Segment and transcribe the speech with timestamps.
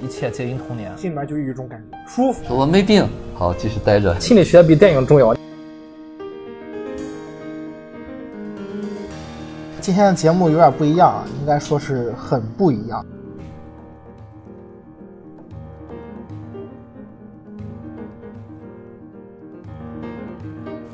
[0.00, 0.96] 一切皆因童年。
[0.96, 2.56] 心里面就有一种感觉，舒服。
[2.56, 4.18] 我没病，好，继续待着。
[4.18, 5.34] 心理学比电影重要。
[9.80, 13.04] 今天的节目有点不一样啊，应该说是很不一样。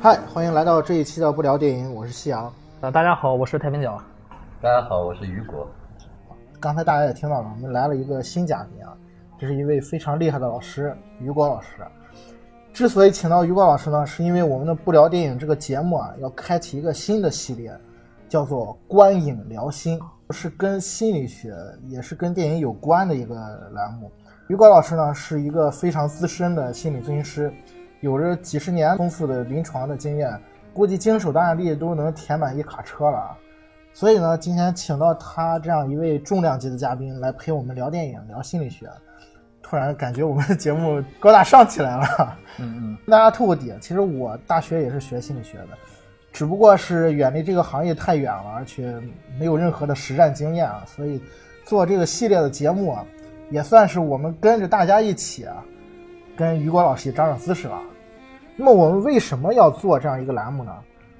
[0.01, 2.51] 嗨，欢迎来到这一期的不聊电影，我是夕阳。
[2.81, 4.01] 啊，大家好，我是太平角。
[4.61, 5.67] 大家好，我是雨果。
[6.59, 8.97] 刚才大家也听到了，我们来了一个新嘉宾啊，
[9.37, 11.69] 这是一位非常厉害的老师，雨果老师。
[12.73, 17.75] 之所以请到雨果老师呢，是因为我们的不聊电影这个节目啊，要开启一个新的系列，
[18.27, 19.99] 叫做“观影聊心”，
[20.31, 21.55] 是跟心理学
[21.87, 23.35] 也是跟电影有关的一个
[23.73, 24.11] 栏目。
[24.47, 27.51] 雨果老师呢，是一个非常资深的心理咨询师，
[28.01, 30.39] 有着几十年丰富的临床的经验，
[30.73, 33.37] 估计经手的案例都能填满一卡车了。
[33.99, 38.87] 所以呢，今天请到他这样一位重量级的嘉宾来陪我们聊电影、聊心理学，
[39.59, 42.37] 突然感觉我们的节目高大上起来了。
[42.59, 45.69] 嗯嗯， 大家透个底，其实我大学也是学心理学的，
[46.31, 48.95] 只不过是远离这个行业太远了，而且
[49.39, 51.19] 没有任何的实战经验啊，所以
[51.65, 53.03] 做这个系列的节目啊，
[53.49, 55.55] 也算是我们跟着大家一起啊，
[56.37, 57.81] 跟雨果老师长长姿势了。
[58.55, 60.71] 那么我们为什么要做这样一个栏目呢？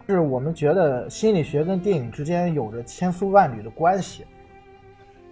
[0.08, 4.25] 就是我们觉得心理学跟电影之间有着千丝万缕的关系。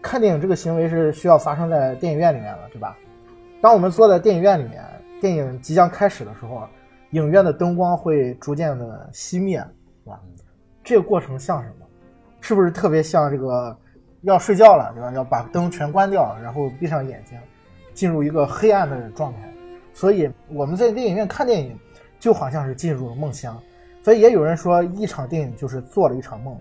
[0.01, 2.97] 看电影这个行为是需要发生在电影院里面的，对吧？
[3.61, 4.83] 当我们坐在电影院里面，
[5.21, 6.67] 电影即将开始的时候，
[7.11, 9.59] 影院的灯光会逐渐的熄灭，
[10.03, 10.19] 是吧？
[10.83, 11.85] 这个过程像什么？
[12.41, 13.75] 是不是特别像这个
[14.23, 15.09] 要睡觉了，对吧？
[15.13, 17.39] 要把灯全关掉，然后闭上眼睛，
[17.93, 19.39] 进入一个黑暗的状态。
[19.93, 21.79] 所以我们在电影院看电影，
[22.19, 23.57] 就好像是进入了梦乡。
[24.05, 26.55] 所以也有人说，一场电影就是做了一场梦。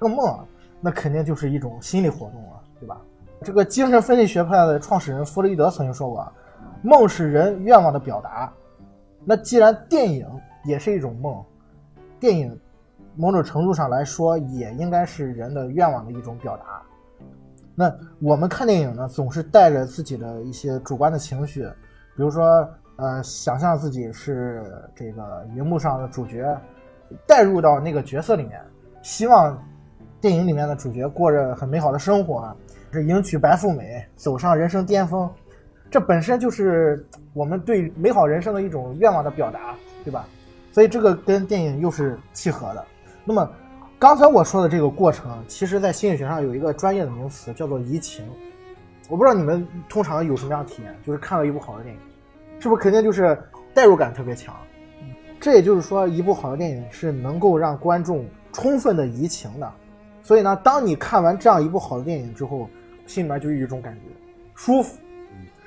[0.00, 0.42] 这个梦啊，
[0.80, 2.98] 那肯定就是一种心理活动了，对吧？
[3.44, 6.26] 这个精神分析学派的创始人弗洛伊德曾经说过，
[6.80, 8.50] 梦是人愿望的表达。
[9.26, 10.26] 那既然电影
[10.64, 11.44] 也是一种梦，
[12.18, 12.58] 电影
[13.14, 16.80] 某种程度上来说，也应该是人的愿望的一种表达。
[17.74, 21.64] 那我们看电影呢，总是带着自己的一些主观的情绪，
[22.16, 26.58] 比如说，呃，想象自己是这个荧幕上的主角。
[27.26, 28.60] 带入到那个角色里面，
[29.02, 29.56] 希望
[30.20, 32.54] 电影里面的主角过着很美好的生活，
[32.92, 35.30] 是迎娶白富美，走上人生巅峰。
[35.90, 39.74] 这本身就是我们对美好人生的一种愿望的表达，
[40.04, 40.26] 对吧？
[40.72, 42.84] 所以这个跟电影又是契合的。
[43.24, 43.48] 那么
[43.98, 48.24] 刚才我说的这个过程，其实在心理学上有一个专业的名词叫做移情。
[49.08, 52.00] 我不知道你们通常有什么样的体验，就是看了一部好的电影，
[52.58, 53.38] 是不是肯定就是
[53.72, 54.54] 代入感特别强？
[55.40, 59.72] 这也就是说，一部好的电影是能够让观众充分的移情的。
[60.22, 62.68] 所以呢，当你看完这样一部好的电影之后，
[63.06, 64.00] 心里面就有一种感觉，
[64.54, 64.98] 舒服。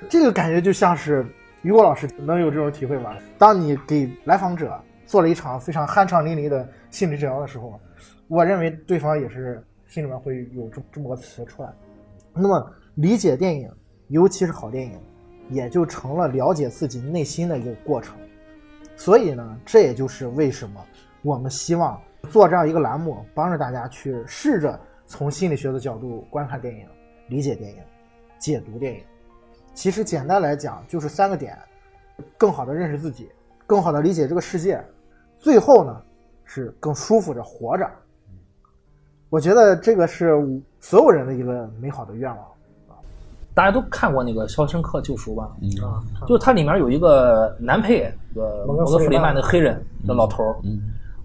[0.08, 1.24] 这个感觉就像是
[1.62, 3.16] 于果老师能有这种体会吧？
[3.38, 7.78] 当你给来访者做了一场非常酣畅淋漓的心理治疗的时候，
[8.28, 11.70] 我认为对方也是心里面会有这这么个词出来。
[12.34, 13.70] 那么，理解电影，
[14.08, 14.92] 尤其是好电影，
[15.48, 18.14] 也就成了了解自己内心的一个过程。
[19.00, 20.78] 所以呢，这也就是为什么
[21.22, 26.86] 我们希望做这样一个栏目，帮着大家去试着从心理学的角度观看电影、
[27.26, 27.78] 理解电影、
[28.38, 29.00] 解读电影。
[29.72, 31.58] 其实简单来讲，就是三个点：
[32.36, 33.30] 更好的认识自己，
[33.66, 34.84] 更好的理解这个世界，
[35.38, 36.02] 最后呢
[36.44, 37.90] 是更舒服着活着。
[39.30, 40.34] 我觉得这个是
[40.78, 42.46] 所有人的一个美好的愿望。
[43.60, 45.42] 大家都看过那个《肖申克救赎》吧？
[45.84, 49.34] 啊，就它里面有一个男配，个摩根·弗里曼。
[49.34, 50.56] 的黑人的老头儿，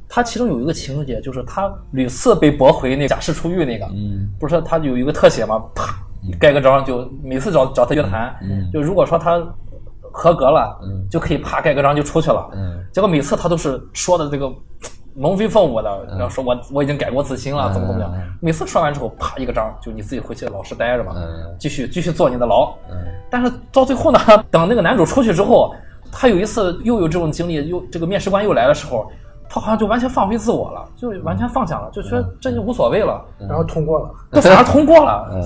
[0.09, 3.89] 他其中有一个情节，就是他屡次被驳回那假释出狱那个，
[4.37, 5.63] 不是他有一个特写吗？
[5.73, 5.95] 啪，
[6.37, 8.35] 盖个章，就每次找找他约谈，
[8.73, 9.41] 就如果说他
[10.11, 10.77] 合格了，
[11.09, 12.49] 就可以啪盖个章就出去了。
[12.91, 14.51] 结果每次他都是说的这个。
[15.15, 18.11] 龙飞凤舞的，然后说我我已经改过自新了，怎么怎么样？
[18.41, 21.13] 每次说完之后，啪一个章，就你自己回去老实待着吧，
[21.57, 22.73] 继续继续坐你的牢。
[23.29, 24.19] 但是到最后呢，
[24.51, 25.73] 等那个男主出去之后，
[26.11, 29.09] 他有一次又有这种经历，又这个面试官又来的时候，
[29.49, 35.41] 他好像就完全放飞自我了，就完全放下了，就觉得这就无所谓了，然后通过了，就反而通过了。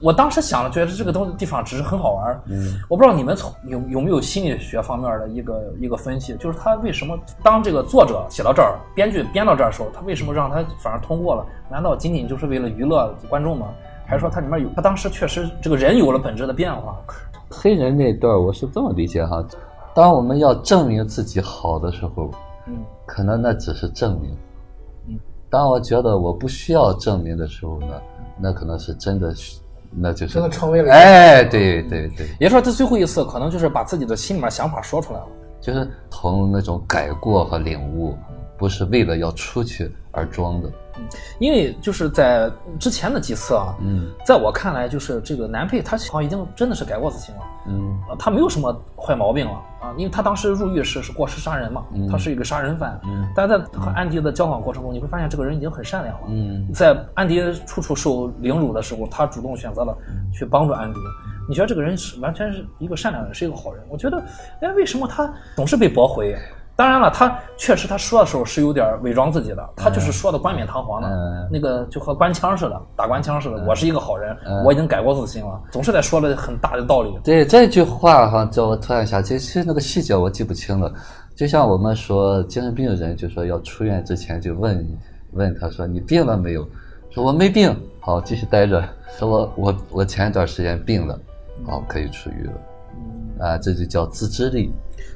[0.00, 11.46] 我当时想了，觉得这个东地方只是很好玩嗯，我不知道你们从有有没有心理学方面的一个一个分析，就是他为什么当这个作者写到这儿，编剧编到这儿的时候，他为什么让他反而通过了？
[11.70, 13.68] 难道仅仅就是为了娱乐观众吗？
[14.06, 16.96] 还是说他里面有他当时确实这个人有了本质的变化？
[17.50, 19.44] 黑人那段我是这么理解哈，
[19.94, 22.30] 当我们要证明自己好的时候，
[22.66, 22.76] 嗯，
[23.06, 24.36] 可能那只是证明，
[25.08, 28.00] 嗯，当我觉得我不需要证明的时候呢，
[28.38, 29.34] 那可能是真的。
[29.98, 35.26] 那就是真的成为了哎，对对对，也说他最后一次可能就是把自己的心里面想法说出来了，
[35.60, 38.16] 就是从那种改过和领悟，
[38.58, 40.70] 不是为了要出去而装的。
[41.38, 59.96] 因为就是在之前的几次啊，嗯，在我看来，就是这个男配他好像已经真的是改过自新了，嗯，他没有什么坏毛病了啊，因为他当时入狱是是过失杀人嘛，他是一个杀人犯，嗯，但在和安迪的交往过程中，你会发现这个人已经很善良了，嗯，在安迪处处受凌辱的时候，他主动选择了
[60.32, 60.98] 去帮助安迪，
[61.48, 63.84] 你觉得这个人是完全是一个善良人，是一个好人？
[63.88, 64.22] 我觉得，
[64.60, 66.36] 哎，为什么他总是被驳回？
[66.76, 73.64] 当然了，他确实他说的时候是有点伪装自己的，他就是说的冠冕堂皇的，那个就和官腔似的，打官腔似的。
[73.66, 77.18] 我是一个好人，我已经改过自新了，总是在说了很大的道理。
[77.24, 80.92] 对这句话哈，叫我突然想起，其实那个细节我记不清了。
[81.34, 84.86] 就像我们说精神病人，就说要出院之前就问
[85.32, 86.68] 问他说你病了没有？
[87.10, 88.84] 说我没病，好继续待着。
[89.18, 91.18] 说我我我前一段时间病了，
[91.66, 92.52] 好可以出狱了。
[93.38, 94.72] 啊，这就叫自制力。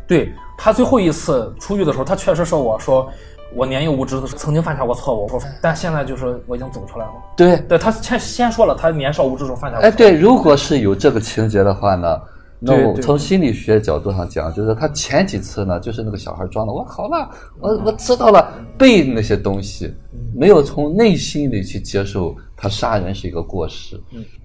[0.06, 3.08] 对他最后一次出狱的时候，他确实说我说
[3.55, 5.28] 我年幼无知的时候，曾经犯下过错误。
[5.28, 7.12] 说但现在就是我已经走出来了。
[7.37, 9.78] 对，对他先先说了他年少无知时候犯下。
[9.78, 12.20] 哎，对，如果是有这个情节的话呢，
[12.58, 17.31] 那我从心理学角度上讲，就是他前几次呢，就是那个小孩装的，我好了，
[17.61, 19.94] 我我知道了，背那些东西，
[20.34, 23.99] 没有从内心里去接受他杀人是一个过失。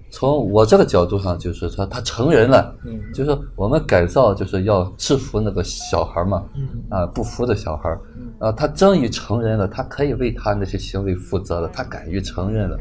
[0.08, 7.90] 从我这个角度上，就是说他成人了，嗯，就是我们改造就是要制服那个小孩嘛，嗯，啊不服的小孩，
[8.38, 12.76] 啊他终于成人了，他可以为他那些行为负责了，他敢于承认了，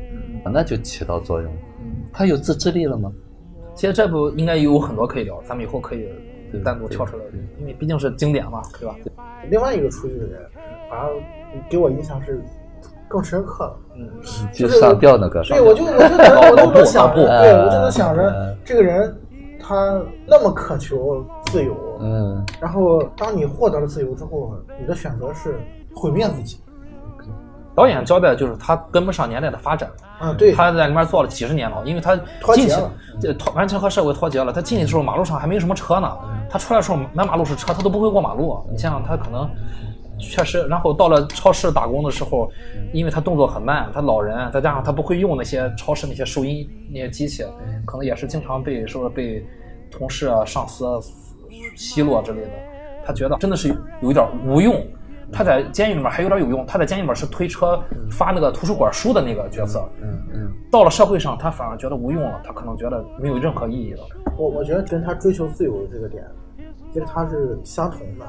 [0.46, 1.52] 啊那就起到作用，
[2.14, 3.12] 他有自制力了吗？
[3.74, 6.08] 其实这部应该有很多可以聊，咱们以后可以
[6.64, 7.24] 单独跳出来，
[7.60, 8.96] 因为毕竟是经典嘛，对吧？
[9.50, 10.42] 另外一个出去的人，
[10.90, 12.42] 反正给我印象是。
[13.08, 14.10] 更深刻了，嗯，
[14.54, 15.96] 就上吊那个， 对，我就我就
[16.52, 19.16] 我就能想着，对我就能想着这个人
[19.60, 25.60] 他那么渴求自由，嗯，然后当你获得了自由之后，你的选择是
[25.94, 26.60] 毁灭自己。
[27.76, 29.90] 导演交代就是他跟不上年代的发展，
[30.22, 32.16] 嗯，对，他在里面做了几十年了，因为他
[32.54, 32.76] 进去
[33.20, 34.54] 这脱完全和社会脱节了。
[34.54, 36.10] 他进去的时候马路上还没什么车呢，
[36.50, 38.66] 他出来的时候满马路是车，他都不会过马路。
[38.72, 39.50] 你想想他可能。
[40.18, 42.50] 确实，然后到了超市打工的时候，
[42.94, 47.44] 因为他动作很慢，他老人，再加上他不会用那些超市那些收银那些机器，
[47.86, 49.46] 可能也是经常被说被
[49.92, 50.86] 同事啊、上司
[51.76, 52.52] 奚落之类的。
[53.06, 53.70] 他觉得真的是
[54.02, 54.86] 有一点无用。
[55.32, 59.84] 他在监狱里面还有点有用，他在监狱里面是推车发那个图书馆书的那个角色。
[60.02, 60.52] 嗯嗯。
[60.72, 64.04] 到了社会上，他反而觉得无用了，他可能觉得没有任何意义了。
[64.38, 66.24] 我我觉得跟他追求自由的这个点，
[66.94, 68.26] 其实他是相同的。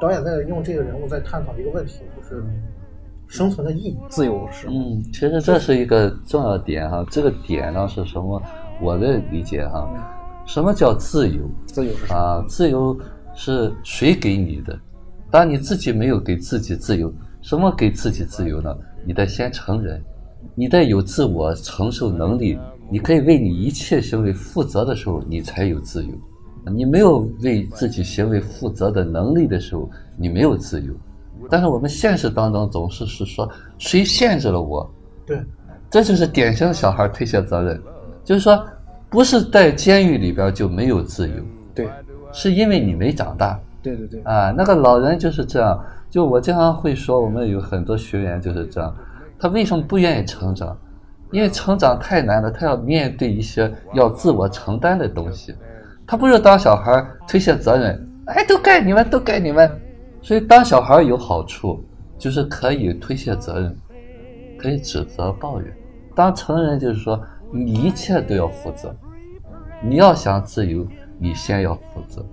[0.00, 2.44] 导演在用这个人物在探讨一个问题，就是
[3.26, 4.66] 生存的意义、自由是。
[4.68, 7.04] 嗯，其实这是一个重要点哈。
[7.10, 8.42] 这个点呢是什么？
[8.80, 9.88] 我的理解哈，
[10.46, 11.48] 什么叫自由？
[11.66, 12.98] 自由是啊，自由
[13.34, 14.78] 是谁给你的？
[15.30, 18.76] 当你自己没有给自己自由，什么给自己自由呢？
[19.06, 20.02] 你得先成人，
[20.54, 22.58] 你得有自我承受能力，
[22.90, 26.12] 你可以为你一切行为负责的时候，你才有自由。
[26.72, 30.92] 你没有为自己行为负责的能力的时候，你没有自由。
[31.50, 34.90] 但是我们现实当中总是是说，谁限制了我？
[35.26, 35.42] 对，
[35.90, 37.80] 这就是典型的小孩推卸责任。
[38.24, 38.64] 就是说，
[39.10, 41.34] 不是在监狱里边就没有自由，
[41.74, 41.88] 对，
[42.32, 43.60] 是因为你没长大。
[43.82, 44.22] 对对对。
[44.22, 45.78] 啊，那个老人就是这样。
[46.08, 48.94] 就我经常会说，我们有很多学员就是这样。
[49.38, 50.74] 他为什么不愿意成长？
[51.32, 55.52] 因为成长太难了，他要面对一些要自我承担的东西。
[56.06, 59.70] 他不是当小孩推卸责任，哎，都该你们，都该你们。
[60.20, 61.82] 所以当小孩有好处，
[62.18, 63.76] 就是可以推卸责任，
[64.58, 65.72] 可以指责抱怨。
[66.14, 67.20] 当成人就是说，
[67.50, 68.94] 你一切都要负责。
[69.82, 70.86] 你要想自由，
[71.18, 72.24] 你先要负责。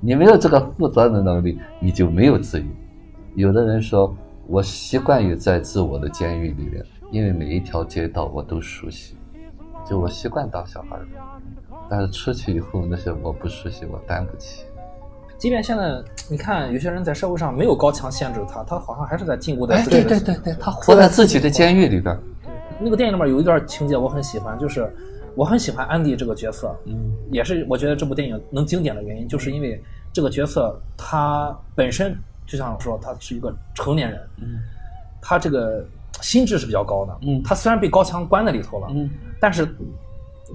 [0.00, 2.66] 你没有这个负责的能力，你就没有自由。
[3.34, 4.14] 有的人说，
[4.46, 9.16] 我习惯于在自我的监狱里面，因为每一条街道我都熟悉，
[9.86, 10.98] 就我习惯当小孩。
[11.90, 14.64] 但是出去以后，那些我不熟悉，我担不起。
[15.36, 19.74] 即便现在你看，有些人在社会上没有高墙限制他，他好像还是在禁锢在。
[19.74, 22.16] 哎，对对对对，他活在自己的监狱里边。
[22.78, 24.88] 那个电影里面有一段情节我很喜欢，就是
[25.34, 29.82] 我很喜欢安迪这个角色，嗯，也是我觉得这部电影能经典的原因，就是因为
[30.12, 32.16] 这个角色他本身
[32.46, 34.60] 就像说他是一个成年人，嗯，
[35.20, 35.84] 他这个
[36.20, 39.66] 心智是比较高的，嗯，他虽然被高墙关在里头了，嗯，但是。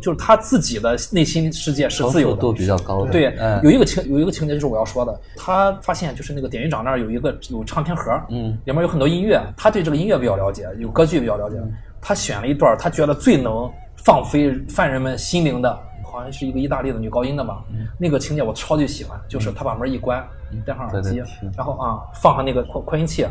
[0.02, 3.12] 就是他自己的内心世界是自由的，度比较高的。
[3.12, 11.56] 对，有一个情有一个情节就是我要说的，他发现就是那个典狱长那儿有一个有唱片盒，嗯，里面有很多音乐，他对这个音乐比较了解，有歌剧比较了解，
[12.02, 17.64] 他选了一段他觉得最能放飞犯人们心灵的，好像是一个意大利的女高音的吧。
[17.98, 20.22] 那个情节我超级喜欢，就是他把门一关，
[20.66, 21.24] 戴上耳机，
[21.56, 23.26] 然后啊放上那个扩扩音器，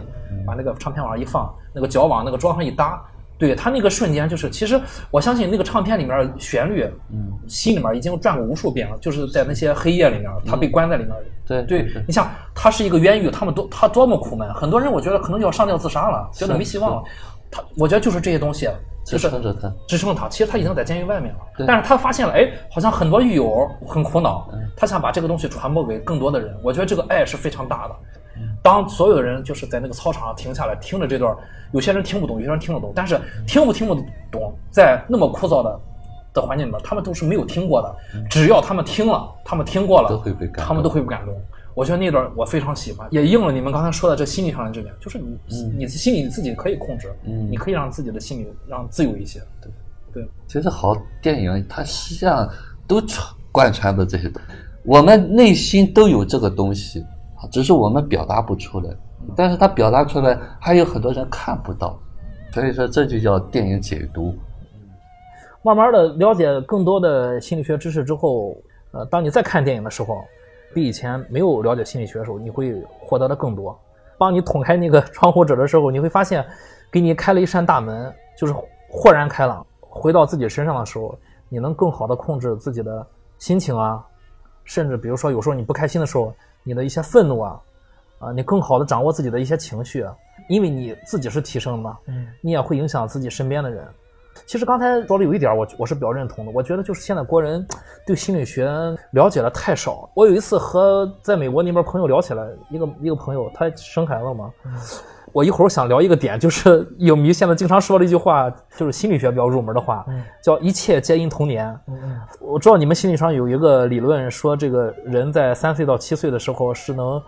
[0.47, 3.02] 把那个唱片往上一放，那个脚往那个桌上一搭。
[3.36, 8.96] 对他那个瞬间，就是其实我相信那个唱片里面旋律，嗯，心里面已经转过无数遍了。
[8.98, 11.12] 就是在那些黑夜里面，他被关在里面。
[11.46, 17.02] 对对，你像他是一个冤狱，他们都他多么苦闷，很多人我觉得可能就要上吊自杀了，觉得没希望了。
[17.50, 18.68] 他我觉得就是这些东西
[19.04, 20.28] 支撑着他，支撑他。
[20.28, 26.56] 其实他已经在监狱外面了，但是他发现了，哎，好像很多狱友很苦恼，他想把这个东西传播给更多的人。
[26.62, 27.94] 我觉得这个爱是非常大的。
[28.64, 31.37] 当所有的人就是在那个操场上停下来听着这段，
[31.73, 33.94] 有些人听不懂，有些人听得懂，但是听不听不
[34.33, 35.80] 懂，在那么枯燥的
[36.33, 37.94] 的环境里面，他们都是没有听过的。
[38.30, 41.35] 只要他们听了，他们听过了，他们都会被感动。
[41.75, 45.37] 我觉得那段我非常喜欢，也应了你们刚才说的这心理上的这点，就是你
[45.76, 49.40] 你心里自己可以控制，你可以让自己的心理让自由一些。
[49.61, 49.71] 对
[50.11, 52.49] 对，其实好电影它实际上
[52.87, 52.99] 都
[53.52, 54.33] 贯穿的这些，
[54.85, 57.04] 我们内心都有这个东西。
[57.50, 58.90] 只是我们表达不出来，
[59.36, 61.98] 但是他表达出来，还有很多人看不到，
[62.52, 64.34] 所以说这就叫电影解读。
[65.62, 68.54] 慢慢的了解更多的心理学知识之后，
[68.92, 70.22] 呃，当你再看电影的时候，
[70.74, 73.78] 比以前没有了解心理学的时候，你会获得的更多。
[74.18, 76.44] 当你捅开那个 窗户纸的时候，你会发现，
[76.90, 78.52] 给你开了一扇大门，就是
[78.90, 79.66] 豁然开朗。
[79.80, 81.16] 回到自己身上的时候，
[81.48, 83.06] 你能更好的控制自己的
[83.38, 84.04] 心情啊，
[84.64, 86.32] 甚至比如说有时候你不开心的时候。
[86.64, 87.61] 你的一些愤怒啊，
[88.18, 90.04] 啊，你更好的掌握自己的一些情绪，
[90.49, 93.87] 因为你自己是提升嘛，嗯，你也会影响自己身边的人。
[94.47, 96.50] 其实刚才说的有一点，我我是比较认同的。
[96.52, 97.64] 我觉得就是现在国人
[98.04, 98.68] 对心理学
[99.12, 100.11] 了解的太少。
[100.12, 104.52] 我有一次和在美国那边朋友聊起来，一个一个朋友他生孩子嘛。
[105.34, 110.06] 我一会儿想聊一个点，就是 影迷现在经常说的一句话，就是心理学比较入门的话，
[110.40, 111.76] 叫“一切皆因童年”。
[112.38, 117.20] 我知道你们心理上有一个理论，说这个人在三岁到七岁的时候是能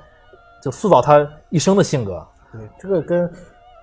[0.63, 2.25] 就塑造他一生的性格。
[2.53, 3.29] 对，这个跟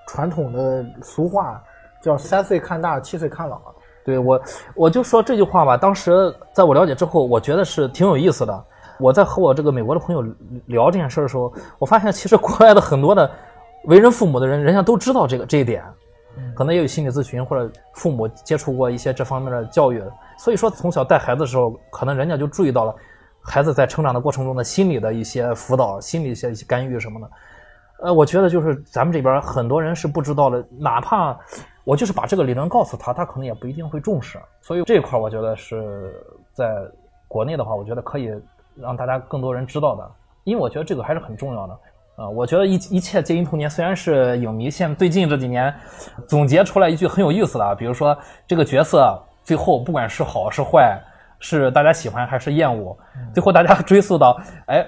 [0.08, 1.62] 传统的俗话
[2.02, 3.60] 叫“三岁看大，七岁看老”。
[4.06, 4.42] 对我，
[4.74, 5.76] 我就说这句话吧。
[5.76, 8.66] 当时在我了解之后，我觉得是挺有意思的。
[9.00, 10.22] 我在和我这个美国的朋友
[10.68, 13.30] 聊这件事的时候，我发现其实国外的很多的。
[13.86, 15.84] 为人父母的人，人家都知道这个这一点，
[16.56, 20.02] 可能也有心理咨询或者父母接触过一些这方面的教育，
[20.38, 22.96] 所以说从小带孩子的时候，可能人家就注意到了
[23.42, 27.30] 孩子在成长的过程中的心理的一些辅导、心理一些一些干预什么的。
[28.00, 31.38] 呃，我觉得就是咱们这边很多人是不知道的，哪怕
[31.84, 34.40] 我就是把这个理论告诉他，他可能也不一定会重视。
[34.62, 36.14] 所以这一块我觉得是
[36.54, 36.86] 在
[37.28, 38.34] 国内的话，我觉得可以
[38.76, 40.12] 让大家更多人知道的，
[40.46, 41.78] 因为我觉得这个还是很重要的。
[42.16, 45.74] 啊，我觉得一一切皆因童年，虽然是影迷现最近这几年
[46.28, 48.16] 总结出来一句很有意思的，比如说
[48.46, 51.02] 这个角色最后不管是好是坏，
[51.40, 52.96] 是大家喜欢还是厌恶，
[53.34, 54.86] 最后大家 追溯到，哎，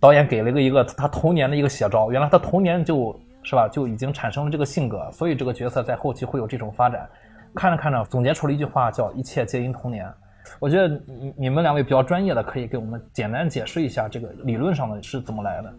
[0.00, 7.08] 导演给了一个一个他童年的一个写照，原来他童年就是吧就已经产生了这个性格，所以这个角色在后期会有这种发展。
[7.54, 10.12] 看着看着，总结出了一句话叫一切皆因童年。
[10.58, 15.72] 我觉得你你们两位比较专业的，可以给我们简单解释一下这个理论上的是怎么来的。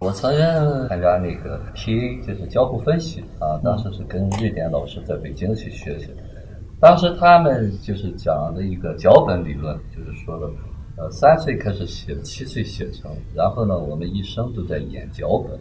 [0.00, 0.40] 我曾经
[0.88, 6.22] 参加那个 T，就是交互分析啊，当时是跟瑞典老师在北京去学习的。
[6.80, 10.46] 当时他们就是讲的一个脚本理论，就是说的，
[10.96, 15.52] 呃，三岁开始写，七岁写成，然后呢，我们一生都在演脚本，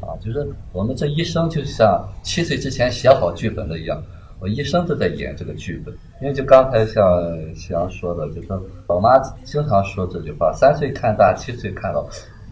[0.00, 4.02] 啊，就是我们这一生就像七岁之前写好剧本的一样，
[4.40, 5.94] 我一生都在演这个剧本。
[6.20, 7.04] 因为就刚才像
[7.54, 12.04] 夕阳说的，就说老妈经常说这句话：三岁看大，七岁看老。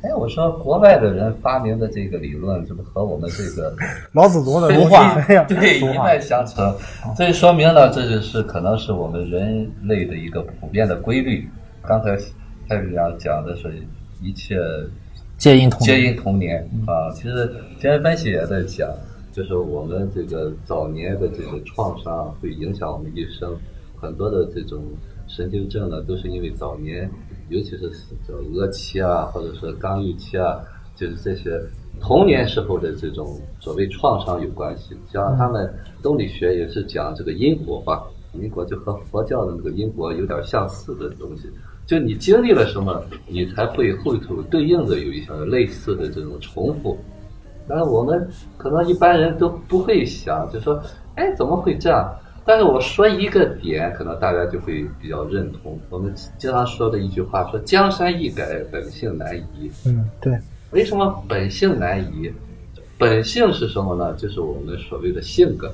[0.06, 3.74] 哎，我说国外的人发明的这个理论，是不是和我们这个
[4.14, 6.72] 老祖宗的文化对一脉相承？
[7.16, 11.48] 这说明了，这就是可能是我们人类的一个普遍的规律。
[11.82, 12.16] 刚才
[12.68, 13.74] 太平洋讲的是
[14.22, 14.56] 一切
[15.36, 17.46] 皆因童皆因童年啊，其实
[17.80, 18.88] 精神分析也在讲，
[19.32, 23.56] 就是我们这个早年的这个创伤会影响我们一生，
[24.00, 24.84] 很多的这种
[25.26, 27.10] 神经症呢，都是因为早年。
[27.48, 27.90] 尤其是
[28.26, 30.58] 叫俄期啊，或者是刚预期啊，
[30.94, 31.60] 就是这些
[32.00, 34.96] 童年时候的这种所谓创伤有关系。
[35.12, 35.72] 像他们
[36.02, 41.50] 动力学也是讲这个因果吧，因果就和佛教的那个因果有点相似的东西。
[41.86, 46.98] 就你经历了什么，你才会后头对应的有一些类似的这种重复。
[47.68, 50.80] 但是我们可能一般人都不会想，就说，
[51.14, 52.12] 哎，怎么会这样？
[52.46, 55.76] 但是我说一个点，可能大家就会比较认同。
[55.90, 60.38] 我们经常说的一句话说：“江山易改，本性难移。”嗯，对。
[60.70, 62.32] 为什么本性难移？
[62.96, 64.14] 本性是什么呢？
[64.14, 65.70] 就是我们所谓的性格。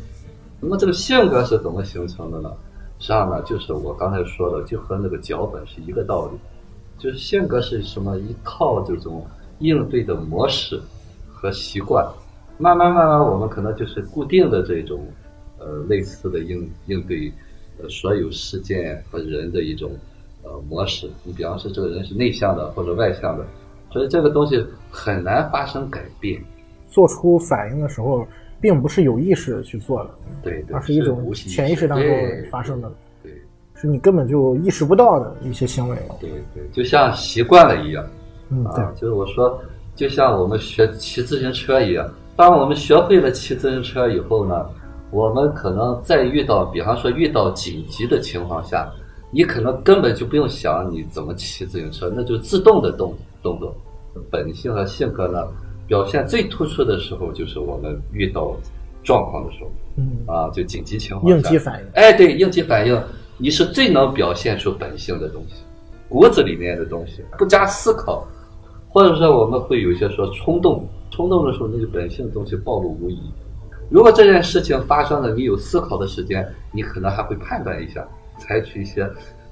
[0.60, 2.50] 那么这个性格是怎么形成的呢？
[2.98, 6.38] 实际上呢，就是我刚才说的，就和那个脚本是一个道理，
[6.98, 9.26] 就是性格是什么一套这种
[9.58, 10.80] 应对的模式
[11.32, 12.06] 和习惯，
[12.58, 15.04] 慢慢慢慢，我们可能就是固定的这种
[15.64, 17.32] 呃类似的应应对
[17.80, 19.90] 呃所有事件和人的一种
[20.42, 21.08] 呃模式。
[21.24, 23.46] 你比方说，这个人是内向的或者外向的，
[23.92, 26.42] 所以这个东西很难发生改变。
[26.90, 28.26] 做出反应的时候。
[28.62, 32.08] 并不是有意识去做的，对，而是一种潜意识当中
[32.48, 32.88] 发生的，
[33.20, 33.32] 对，
[33.74, 38.06] 是你根本就意识不到的一些行为，对对，就像习惯了一样，
[38.50, 39.60] 嗯，对，就是我说，
[39.96, 44.64] 就像我们学骑自行车一样，当我们学会了骑自行车以后呢，
[45.12, 48.90] 我们可能在遇到，比方说遇到紧急的情况下，
[49.30, 53.74] 你可能根本就不用想你怎么骑自行车，那就自动的动动作，
[54.30, 55.46] 本性和性格呢。
[55.86, 58.56] 表现最突出的时候，就是我们遇到
[59.02, 61.86] 状况的时候，嗯啊，就紧急情况下，应急反应。
[61.92, 62.98] 哎，对，应急反应，
[63.36, 65.56] 你是最能表现出本性的东西，
[66.08, 68.26] 骨子里面的东西，不加思考，
[68.88, 73.20] 或者说我们会有些说冲动，冲动的时候，那个本性的东西暴露无遗。
[73.92, 78.02] 如果这件事情发生了，你有思考的时间，你可能还会判断一下，
[78.38, 79.06] 采取一些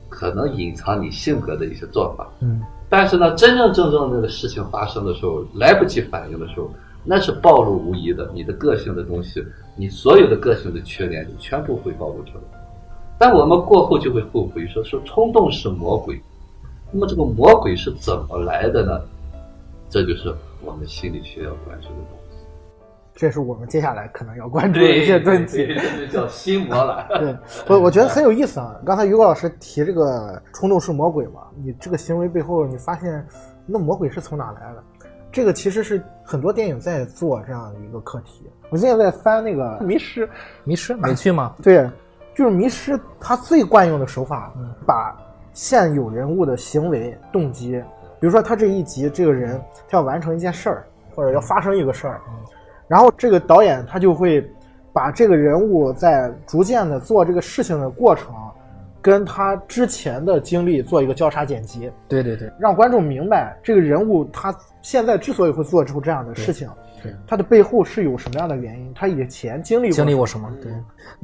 [0.09, 2.26] 可能隐藏你性格的一些做法。
[2.40, 2.62] 嗯。
[2.88, 6.70] 但是呢，真真正正那个事情发生的时候，来不及反应的时候，
[7.04, 8.30] 那是暴露无遗的。
[8.32, 9.44] 你的个性的东西，
[9.76, 12.44] 你所有的个性的缺点，全部会暴露出来。
[13.18, 16.18] 但我们过后就会后悔，说说冲动是魔鬼。
[16.90, 18.99] 那么这个魔鬼是怎么来的呢？
[19.90, 22.19] 这就是我们心理学要关注的东西。
[23.14, 25.66] 这是我们接下来可能要关注的一些问题。
[25.96, 27.06] 这叫心魔了。
[27.18, 27.36] 对，
[27.68, 28.74] 我 我觉得很有意思啊。
[28.84, 31.42] 刚才于果老师提这个冲动是魔鬼嘛？
[31.62, 33.26] 你这个行为背后，你发现
[33.66, 34.82] 那魔鬼是从哪来的？
[35.32, 38.50] 这个其实是很多电影在做这样的一个课题。
[38.68, 40.26] 我现在在翻那个《迷失》，
[40.64, 41.54] 迷失美剧吗？
[41.62, 41.88] 对，
[42.34, 44.52] 就是《迷失》，它最惯用的手法，
[44.86, 45.16] 把
[45.52, 47.73] 现有人物的行为动机，
[48.18, 52.20] 比如说他这一集这个人他要完成一件事儿，或者要发生一个事儿。
[52.90, 54.44] 然后这个导演他就会
[54.92, 58.34] 把这个人物在逐渐的做这个事情的过程，
[59.00, 61.88] 跟他之前的经历做一个交叉剪辑。
[62.08, 66.68] 对对对，让观众明白这个人物他现在之所以会做出这样的事情，
[67.00, 68.92] 对，他的背后是有什么样的原因？
[68.92, 70.50] 他以前经历经历过什么？
[70.60, 70.72] 对，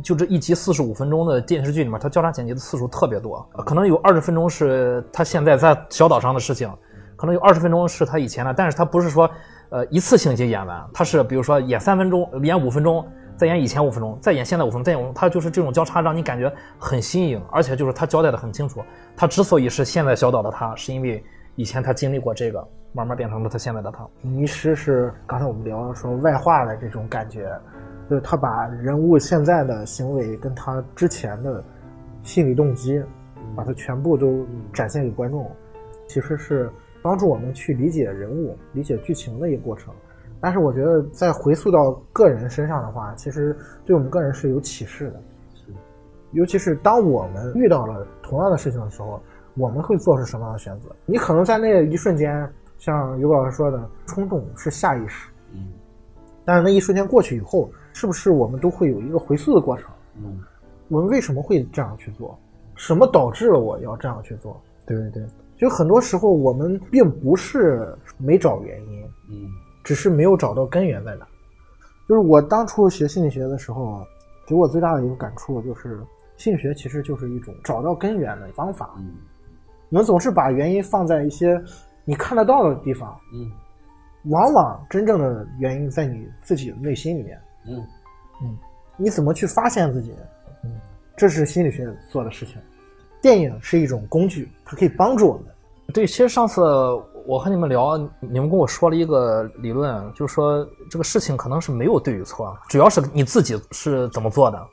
[0.04, 6.70] 就这一集四十五分钟的电视剧里面，他交叉剪辑的次数特别多，可能有二十分钟是他现在在小岛上的事情，
[7.16, 9.28] 可能有二十分钟是他以前的，但是他不是说。
[9.68, 13.04] 呃，一次性就演完，他是比如说演三分钟，演五分钟，
[13.36, 18.80] 再演以前五分钟，再演现在五分钟，再演，他就是这种交叉，让你感觉很新颖，而且就是他交代的很清楚。
[19.16, 21.22] 他之所以是现在小岛的他，是因为
[21.56, 24.06] 以前他经历过这个，慢慢变成了他现在的他。
[24.22, 27.50] 迷失是刚才我们聊说外化的这种感觉，
[28.08, 31.64] 就是他把人物现在的行为跟他之前的
[32.22, 33.02] 心理动机，
[33.56, 35.50] 把它全部都展现给观众，
[36.06, 36.70] 其实是。
[37.06, 39.94] 帮助我们去理解人物、理解剧情的一个过程，
[40.40, 45.22] 但是我觉得在回溯到个人身上的话，其实对我们个人是有启示的。
[45.54, 45.72] 是，
[46.32, 49.22] 尤其是当我们遇到了同样的事情的时候，
[49.54, 50.88] 我们会做出什么样的选择？
[51.06, 55.30] 你可能在那一瞬间，像尤老师说的，冲动是下意识。
[55.52, 55.68] 嗯。
[56.44, 59.88] 但是那一瞬间过去以后，是不是我们都会有一个回溯的过程？
[60.16, 60.40] 嗯。
[60.88, 62.36] 我们为什么会这样去做？
[62.74, 64.60] 什么导致了我要这样去做？
[64.84, 65.22] 对对对。
[65.56, 69.48] 就很多时候，我们并不是没找原因，嗯，
[69.82, 71.26] 只是没有找到根源在哪。
[72.08, 74.06] 就是我当初学心理学的时候，
[74.46, 76.00] 给我最大的一个感触就是，
[76.36, 78.94] 心理学其实就是一种找到根源的方法。
[78.98, 79.14] 嗯，
[79.88, 81.60] 我们总是把原因放在一些
[82.04, 83.50] 你看得到的地方，嗯，
[84.30, 87.40] 往往真正的原因在你自己的内心里面。
[87.66, 87.84] 嗯
[88.42, 88.56] 嗯，
[88.96, 90.14] 你怎么去发现自己？
[90.62, 90.80] 嗯，
[91.16, 92.60] 这是心理学做的事情。
[93.26, 95.46] 电影是一种工具，它可以帮助我们。
[95.92, 96.62] 对，其实上次
[97.26, 104.64] 我和你们聊，你们跟我说了一个理论，就是说这个事情可能是没有对与错，主要是你自己是怎么做的。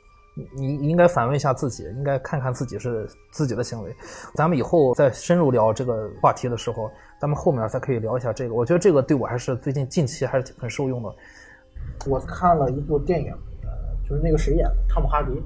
[0.56, 3.92] 你你应该反问一下自己，应该看看自己是自己的行为。
[4.36, 6.88] 咱们以后再深入聊这个话题的时候，
[7.20, 8.54] 咱们后面再可以聊一下这个。
[8.54, 11.12] 我觉得这个对我还是最近近期还是很受用的。
[12.06, 13.34] 我看了一部电影，
[14.08, 15.42] 就是那个谁演的，汤姆哈迪，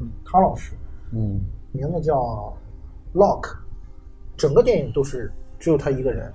[0.00, 0.76] 嗯，汤老师，
[1.12, 1.40] 嗯。
[1.72, 2.16] 名字叫
[3.14, 3.42] 《Lock》，
[4.36, 6.32] 整个电影都是只有他一个人，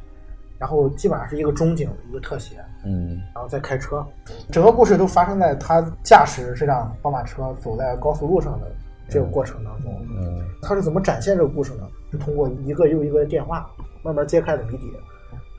[0.59, 4.05] 然后基本上是一个中景一个特写，嗯，然后再开车，
[4.51, 8.71] 整个故事都发生在他驾驶这辆宝马车走在高速路上的
[9.09, 9.93] 这个过程当中。
[10.17, 11.87] 嗯，他是怎么展现这个故事呢？
[12.11, 13.69] 是通过一个又一个电话
[14.03, 14.91] 慢慢揭开的谜底。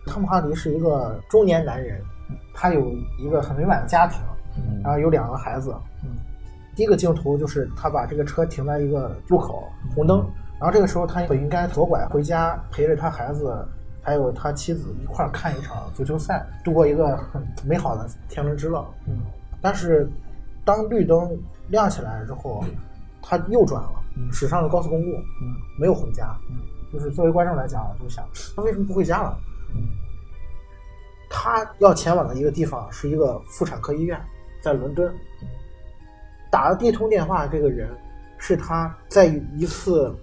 [0.06, 2.00] 汤姆哈迪是一个中年男人，
[2.52, 4.20] 他有一个很美满的家庭，
[4.82, 5.74] 然后有两个孩子。
[6.74, 10.18] 第一个镜头就是他把这个车停在一个路口，红灯，
[10.58, 13.66] 然后这个时候他本应该左拐回家，陪着他孩子
[14.02, 18.84] 还有他妻子一块儿看一场足球赛，度过一个很美好的天伦之乐。
[19.06, 19.18] 嗯，
[19.60, 20.08] 但是
[20.64, 21.30] 当绿灯
[21.68, 22.64] 亮起来之后，
[23.22, 26.36] 他右转了，驶上了高速公路，嗯，没有回家。
[26.50, 26.58] 嗯，
[26.92, 29.38] 就是作为观众来讲，就想他为什么不回家了？
[29.74, 29.80] 嗯，
[31.30, 34.20] 他要前往的一个地方是一个妇产科医院，
[34.60, 35.14] 在伦敦。
[36.54, 37.90] 打了第一通电话，这个人
[38.38, 40.14] 是他在一次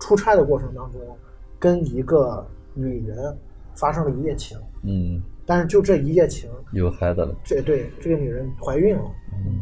[0.00, 1.00] 出差的过程当中
[1.60, 2.44] 跟一个
[2.74, 3.38] 女人
[3.76, 4.58] 发生了一夜情。
[4.82, 7.32] 嗯，但是就这一夜情有孩子了。
[7.44, 9.04] 这对这个女人怀孕了。
[9.32, 9.60] 嗯，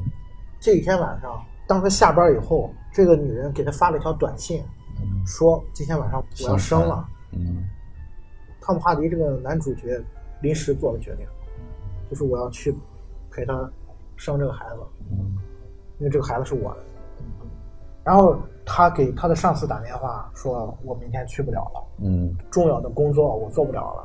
[0.59, 4.65] 这一天晚上，当他下班以后，这个女人给他发了一条短信，
[5.27, 7.07] 说今天晚上我要生了。
[7.33, 7.69] 嗯，
[8.63, 10.03] 汤姆哈迪这个男主角
[10.41, 11.27] 临时做了决定，
[12.09, 12.75] 就是我要去
[13.31, 13.71] 陪她
[14.17, 14.77] 生这个孩子。
[15.11, 15.37] 嗯。
[16.05, 16.81] 因为这个孩子是我的，
[18.05, 24.05] 然后他给他的上司打电话说：“我明天去不了了，嗯，重要的工作我做不了了。”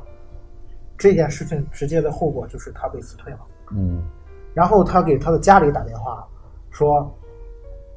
[0.98, 3.40] 这件事情直接的后果就是他被辞退了，
[3.72, 4.02] 嗯。
[4.54, 6.26] 然后他给他的家里打电话
[6.70, 7.14] 说：“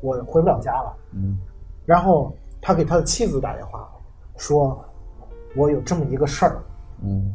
[0.03, 1.39] 我回不了家了，嗯。”
[1.87, 3.89] 然后他给他的妻子打电话
[4.37, 4.85] 说
[5.55, 6.61] ：“我有这么一个事儿，
[7.05, 7.33] 嗯。”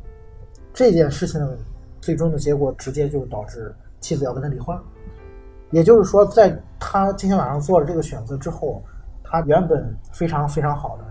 [0.75, 1.41] 这件事情
[2.01, 4.77] 最终的结果直接就导致妻子要跟他离婚。
[5.71, 8.81] 也就是说，在他今天晚上做了这个选择之后，
[9.23, 11.03] 他原本非常非常好的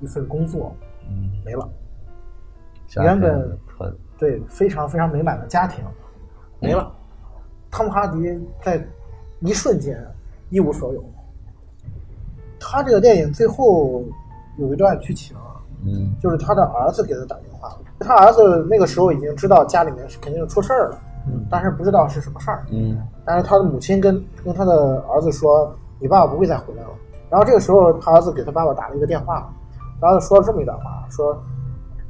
[0.00, 0.74] 一份工作，
[1.08, 1.68] 嗯，没了。
[2.96, 3.56] 原本
[4.18, 5.84] 对非常非常美满的家庭
[6.58, 6.92] 没了。
[7.70, 8.18] 汤姆哈迪
[8.62, 8.84] 在
[9.40, 9.96] 一瞬间
[10.48, 11.04] 一无所有。
[12.58, 14.04] 他这个电影最后
[14.58, 15.36] 有一段剧情，
[15.84, 21.00] 嗯，就是他的儿子给他打电话，他儿子那个时候已经知道家里面是肯定出事儿了。
[21.50, 22.64] 但是不知道是什么事儿。
[22.70, 26.88] 嗯，但是他的母亲跟跟他的儿子说：“你爸爸不会再回来了。”
[27.30, 29.48] 然后这个时候，他儿子给他爸爸打了一个电话，
[30.00, 31.40] 他儿子说了这么一段话：“说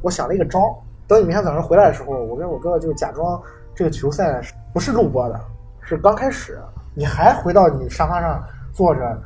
[0.01, 0.61] 我想了一个招，
[1.07, 3.39] 等你明天早上回来的时候，我跟我哥哥就假装
[3.75, 4.41] 这个球赛
[4.73, 5.39] 不是录播的，
[5.83, 6.59] 是刚开始，
[6.95, 8.43] 你还回到你沙发上
[8.73, 9.19] 坐着，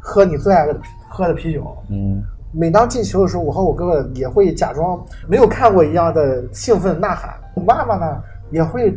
[0.00, 0.76] 喝你最爱的
[1.08, 1.64] 喝的啤酒。
[1.90, 2.22] 嗯，
[2.52, 7.34] 每当进球的时候，我和我哥哥也会假装没有看过一样的兴奋呐喊。
[7.54, 8.20] 我妈妈呢
[8.50, 8.92] 也会。”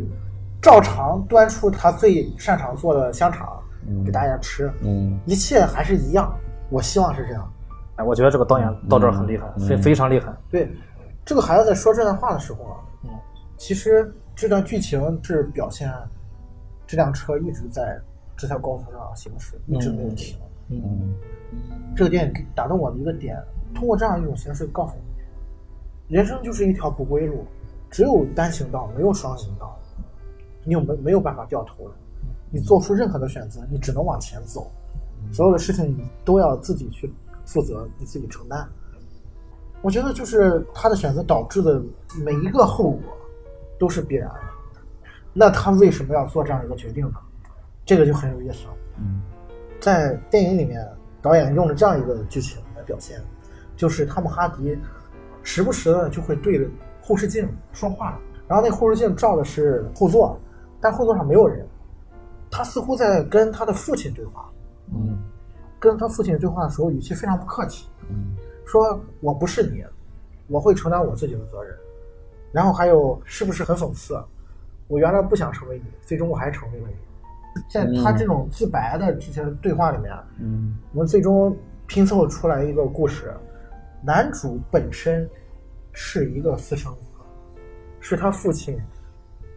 [0.60, 3.58] 照常端出他最擅长做的香肠
[4.04, 6.32] 给大家吃，嗯，一切还是一样。
[6.68, 7.52] 我希望是这样。
[7.96, 10.32] 哎，我觉得这个导演到这儿很厉害，非非常厉害。
[10.50, 10.70] 对，
[11.24, 13.10] 这个孩子在说这段话的时候啊，嗯，
[13.56, 15.90] 其实这段剧情是表现
[16.86, 17.98] 这辆车一直在
[18.36, 20.38] 这条高速上行驶，一直没有停。
[20.68, 21.14] 嗯，
[21.96, 23.36] 这个电影打动我的一个点，
[23.74, 24.94] 通过这样一种形式告诉
[26.06, 27.44] 你，人生就是一条不归路，
[27.90, 29.76] 只有单行道，没有双行道。
[30.64, 31.94] 你有没没有办法掉头的？
[32.52, 34.70] 你做出任何的选择，你只能往前走。
[35.32, 37.12] 所有的事情你都要自己去
[37.44, 38.68] 负责，你自己承担。
[39.82, 41.80] 我觉得就是他的选择导致的
[42.24, 43.00] 每一个后果
[43.78, 44.40] 都是必然的。
[45.32, 47.14] 那他为什么要做这样一个决定呢？
[47.86, 48.74] 这个就很有意思了。
[48.98, 49.20] 嗯，
[49.80, 50.84] 在电影里面，
[51.22, 53.20] 导演用了这样一个剧情来表现，
[53.76, 54.76] 就是汤姆哈迪
[55.42, 56.66] 时不时的就会对着
[57.00, 58.18] 后视镜说话，
[58.48, 60.36] 然后那后视镜照的是后座。
[60.80, 61.66] 但后座上没有人，
[62.50, 64.50] 他似乎在跟他的父亲对话。
[64.92, 65.18] 嗯，
[65.78, 67.88] 跟他父亲对话的时候，语气非常不客气。
[68.08, 68.34] 嗯，
[68.66, 69.84] 说我不是你，
[70.48, 71.76] 我会承担我自己的责任。
[72.52, 74.20] 然后还有，是不是很讽刺？
[74.88, 76.94] 我原来不想成为你，最终我还成为了你。
[77.68, 83.32] 在他这种自白的这些对话里面，嗯，我们最终拼凑出来一个故事：
[84.02, 85.28] 男主本身
[85.92, 87.00] 是一个私生子，
[88.00, 88.80] 是他父亲。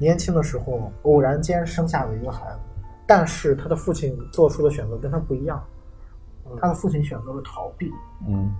[0.03, 2.59] 年轻的时候偶然间生下了一个孩子，
[3.07, 5.63] 但是他的父亲做出的选择跟他不一样，
[6.59, 7.89] 他的父亲选择了逃避。
[8.27, 8.51] 嗯，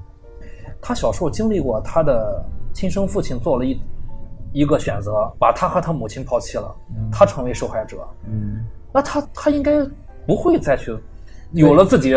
[0.81, 2.41] 他小时候经历过他的
[2.73, 3.77] 亲生父亲做了一
[4.53, 6.73] 一个选择，把他和他母亲抛弃了，
[7.11, 8.07] 他成为受害者。
[8.25, 9.85] 嗯，那他他应该
[10.25, 10.97] 不会再去
[11.51, 12.15] 有了自己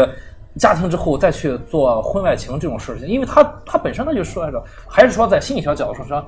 [0.57, 6.25] 家庭之后再去做婚外情这种事情，因为他他本身他就受害者，还是说在心理学角度上，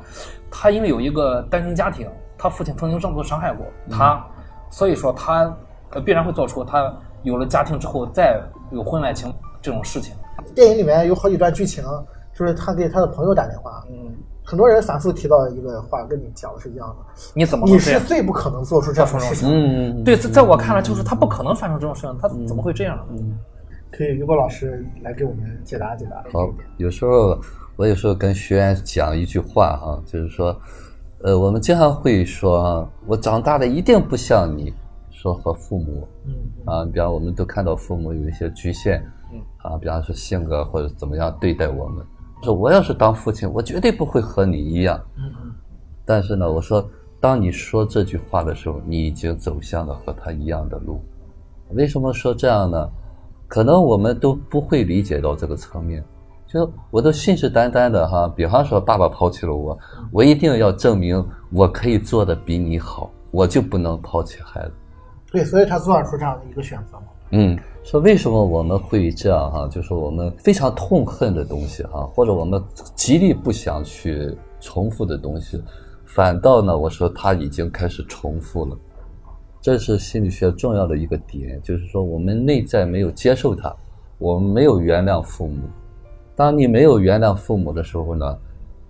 [0.51, 2.11] 他因为有一个单亲家庭。
[2.39, 4.25] 他父亲曾经这么多伤害过他，
[4.71, 5.53] 所以说他
[6.05, 10.15] 必然会做出他有了家庭之后再有婚外情这种事情。
[10.55, 11.83] 电影里面有好几段剧情，
[12.33, 16.97] 就是他给他的朋友打电话，嗯，很多人反复提到一个话，跟你讲的是一样的。
[17.35, 19.49] 你怎么你是最不可能做出这样的事情？
[19.51, 23.03] 嗯，对，在在我看来，就是他不可能发生这种事情，他怎么会这样呢？
[23.11, 23.37] 嗯，
[23.91, 26.23] 可以，于波老师来给我们解答解答。
[26.33, 27.39] 好，有时候
[27.77, 30.57] 我有时候跟学员讲一句话哈，就是说。
[31.23, 34.73] 呃，我们经常会说啊，我长大了一定不像你，
[35.11, 36.33] 说和父母，嗯
[36.65, 39.03] 啊，比方我们都看到父母有一些局限，
[39.33, 42.07] 嗯啊，比方说性格或者怎么样对待我们，
[42.43, 45.53] 说我要是当父亲，我绝对不会和你一样，嗯嗯，
[46.05, 51.03] 但是呢，我说当你说这句话的时候，你已经走向了和他一样的路。
[51.71, 52.89] 为什么说这样呢？
[53.49, 56.05] 可能我们都不会理解到这个层面，
[56.49, 59.79] 就我都信誓旦旦的哈，比方说爸爸抛弃了我，
[60.11, 64.73] 我一定要证明我可以做的比你好，我就不能抛弃孩子。
[65.31, 67.03] 对，所以他做出这样的一个选择嘛。
[67.33, 69.69] 嗯，说为什么我们会这样哈？
[69.69, 72.63] 就是我们非常痛恨的东西哈，或者我们
[72.95, 75.63] 极力不想去重复的东西，
[76.07, 78.75] 反倒呢，我说他已经开始重复了。
[79.61, 83.71] 这是心理学重要的一个点，就是说我们内在没有接受他，
[84.17, 85.59] 我们没有原谅父母。
[86.39, 88.39] 当你没有原谅父母的时候呢，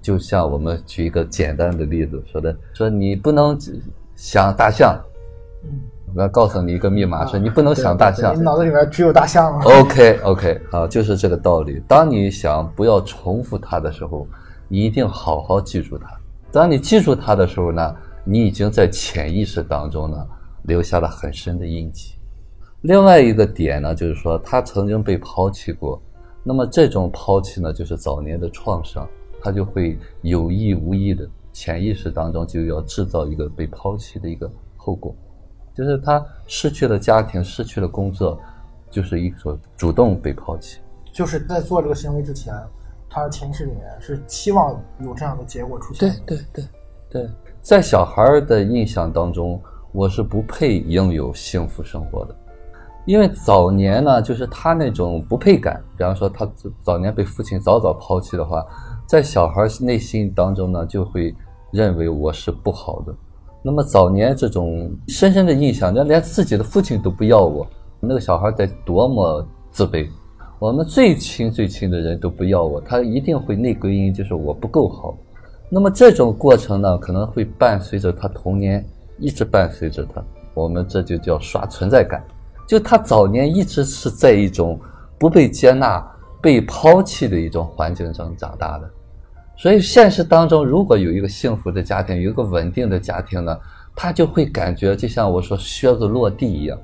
[0.03, 3.59] 就像我们举一个简单的例子说的，说你不能
[4.15, 4.95] 想大象。
[5.65, 5.71] 嗯。
[6.15, 8.35] 我要告诉你一个密码，说你不能想大象。
[8.37, 9.59] 你脑子里面只有大象。
[9.65, 11.83] OK OK，好，就是这个道理。
[11.87, 14.27] 当你想不要重复它的时候，
[14.69, 16.07] 你一定好好记住它。
[16.51, 20.27] 当你记住它的时候呢，你已经在潜意识当中呢
[20.63, 22.15] 留下了很深的印记。
[22.81, 26.01] 另外一个点呢，就是说他曾经被抛弃过，
[26.42, 29.07] 那么这种抛弃呢，就是早年的创伤，
[29.42, 35.14] 他就会有意无意的潜意识当中就要制造一个被抛弃的一个后果。
[35.74, 38.40] 就是他失去了家庭，失去了工作，
[38.90, 40.81] 就是一种主动被抛弃。
[41.12, 42.55] 就是在做这个行为之前，
[43.09, 46.12] 他的潜意识里面是期望有这样的结果出现。
[46.27, 46.64] 对对对
[47.11, 49.61] 对，在小孩的印象当中，
[49.92, 52.35] 我是不配拥有幸福生活的，
[53.09, 56.47] 因为早年呢，就是他那种不配感，比方说他
[56.83, 58.62] 早年被父亲早早抛弃的话，
[59.07, 61.35] 在小孩内心当中呢，就会
[61.71, 63.14] 认为我是不好的。
[63.62, 67.66] 那么早年这种深深的印象，那连自己的父亲都不要我，
[67.99, 70.07] 那个小孩得多么自卑。
[70.59, 75.16] 我们最亲最亲的人都不要我，他一定会内归因，就是我不够好。
[75.71, 78.85] 那么这种过程呢，可能会伴随着他童年，
[79.18, 80.23] 一直伴随着他。
[80.53, 82.23] 我们这就叫刷存在感。
[82.68, 84.78] 就他早年一直是在一种
[85.18, 86.07] 不被接纳、
[86.42, 88.90] 被抛弃的一种环境中长大的。
[89.57, 93.59] 所以现实当中，如果有一个幸福的家庭，有一个稳定的家庭呢，
[93.96, 96.78] 他就会感觉就像我说靴子落地一样，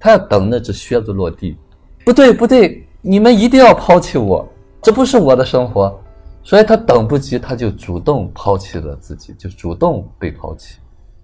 [0.00, 1.58] 他要等那只靴子落地。
[2.06, 4.48] 不对，不对，你们一定要抛弃我，
[4.80, 6.00] 这不是我的生活。
[6.42, 10.78] 所以他等不及，他就主动抛弃了自己，就主动被抛弃。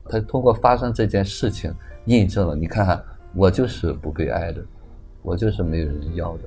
[0.09, 1.73] 他通过发生这件事情，
[2.05, 3.03] 印证了你看看，
[3.35, 4.61] 我就是不被爱的，
[5.23, 6.41] 我就是没有人要的。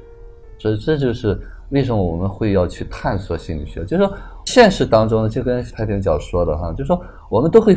[0.57, 1.39] 所以这就是。
[1.69, 3.83] 为什么我们会要去探索心理学？
[3.85, 4.13] 就是说，
[4.45, 7.75] 现实当中，就跟太平角说的哈，就是说，我们都会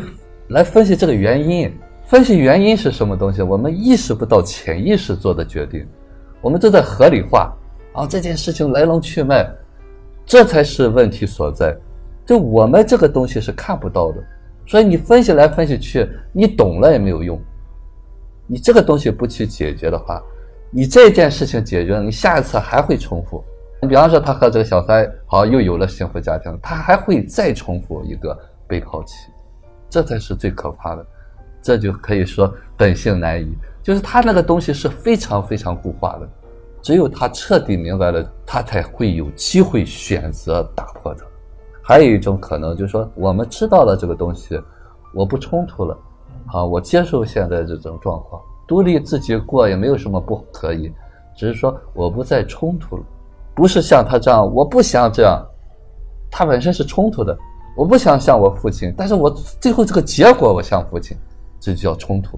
[0.49, 1.73] 来分析这个原因，
[2.05, 3.41] 分析原因是什么东西。
[3.41, 5.83] 我们意识不到潜意识做的决定，
[6.39, 7.51] 我们都在合理化
[7.91, 9.43] 啊这件事情来龙去脉，
[10.23, 11.75] 这才是问题所在。
[12.27, 14.23] 就我们这个东西是看不到的，
[14.67, 17.41] 所以你分析来分析去，你懂了也没有用。
[18.51, 20.19] 你这个东西不去解决的话，
[20.71, 23.43] 你这件事情解决了，你下一次还会重复。
[23.79, 28.35] 你比方说，他和这个小三好又有了幸福家庭，他还会再重复一个
[28.67, 29.29] 被抛弃，
[29.87, 31.05] 这才是最可怕的。
[31.61, 36.27] 这就可以说本性难移，就是他那个东西是非常非常固化的，
[36.81, 41.23] 只有他彻底明白了，他才会有机会选择打破它。
[41.83, 44.59] 还有一种可能就是说，我们知道了这个东西，
[45.13, 45.97] 我不冲突了，
[46.51, 50.91] 好，我接受现在这种状况，独立自己过也没有什么不可以，
[51.35, 53.03] 只是说我不再冲突了。
[53.53, 55.45] 不是像他这样，我不想这样，
[56.31, 57.37] 他本身是冲突的。
[57.77, 59.29] 我不想像我父亲，但是我
[59.61, 61.15] 最后这个结果我像父亲，
[61.59, 62.37] 这就叫冲突。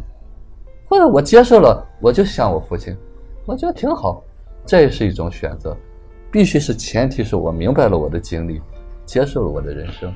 [0.90, 2.96] 或者我接受了，我就像我父亲，
[3.46, 4.22] 我觉得挺好，
[4.66, 5.76] 这也是一种选择。
[6.30, 8.62] 必须是前提是我明白了我的经历，
[9.06, 10.14] 接受了我的人生。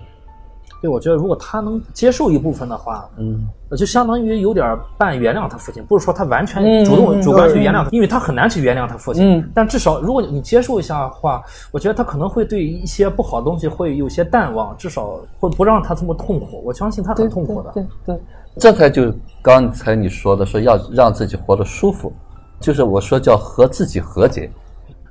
[0.86, 9.40] 对，我觉得如果他能接受一部分的话，嗯，就相当于有点半原谅他父亲，不是说他完全主动主观去原谅他，因为他很难去原谅他父亲。
[9.40, 16.62] 嗯，但至少如果你接受一下的话，我觉得他可能会对一些不好的东西会有些淡忘，至少会不让他这么痛苦。
[16.64, 17.72] 我相信他很痛苦的。
[17.72, 18.20] 对对，
[18.60, 22.14] 这才就刚才你说的，说要让自己活得舒服，
[22.60, 24.52] 就是我说叫和自己和解，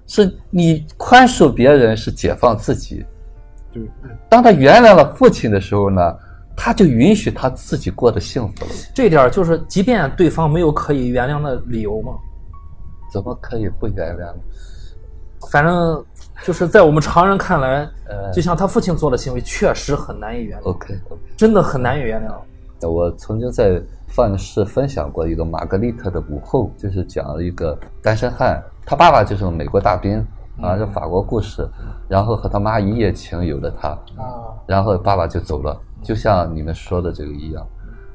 [0.06, 3.04] 是你宽恕别人，是解放自己。
[4.28, 6.16] 当他原谅了父亲的时候呢，
[6.56, 8.70] 他就允许他自己过得幸福了。
[8.94, 12.12] 这点就是，即便对方没有可以原谅的理由吗？
[13.12, 14.32] 怎么可以不原谅？
[15.50, 16.04] 反正
[16.42, 20.64] 就是在我们常人看来，呃，就像他父亲做的行为，确实很难以原谅。
[20.64, 20.98] OK，
[21.36, 22.88] 真的很难以原谅。
[22.88, 30.24] 我曾经在范式分享过一个玛格丽特的午后，就是讲了一个单身汉，他爸爸就是美国大兵
[30.62, 31.66] 啊，这法国故事，
[32.08, 37.66] 然后和他妈一夜情有了他啊，然后爸爸就走了，就像你们说的这个一样。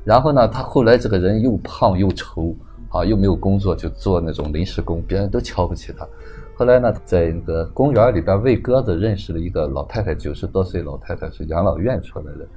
[0.06, 2.56] 然后呢，他后来这个人又胖又丑
[2.89, 6.08] 啊，又没有工作，就做那种临时工，别人都瞧不起他。
[6.56, 12.47] 后来呢，在那个公园里边喂鸽子，认识了一个老太太，九十多岁老太太，是养老院出来的。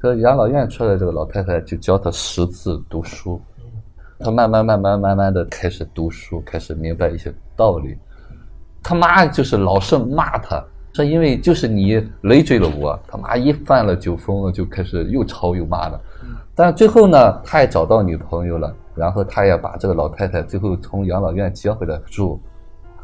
[0.00, 3.40] 这养老院出来这个老太太就教他识字读书，
[4.18, 7.96] 他慢慢慢慢慢慢的开始读书，开始明白一些道理。
[8.82, 12.98] 他妈就是老是骂他，说因为就是你累赘了我。
[13.06, 16.00] 他妈一犯了酒疯了，就开始又吵又骂的。
[16.54, 22.40] 但最后呢，他也找到女朋友了，然后他也把这个老太太最后从养老院接回来住。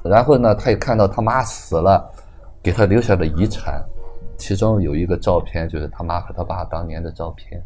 [0.02, 2.04] 然后呢，他也看到他妈死了，
[2.62, 3.82] 给他留下的遗产，
[4.36, 7.62] 其中有一个照片，就是他妈和他爸当年的照片。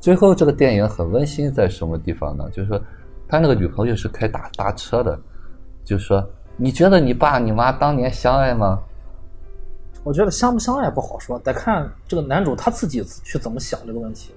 [0.00, 2.44] 最后这个电影很温馨，在什么地方呢？
[2.50, 2.78] 就是说，
[3.26, 5.18] 他那个女朋友是开大大车的，
[5.82, 6.22] 就是说
[6.56, 8.78] ：“你觉得你爸你妈当年相爱吗？”
[10.04, 14.32] 我觉得相不相爱不好说，得看这个男主他自己去怎么想这个问题。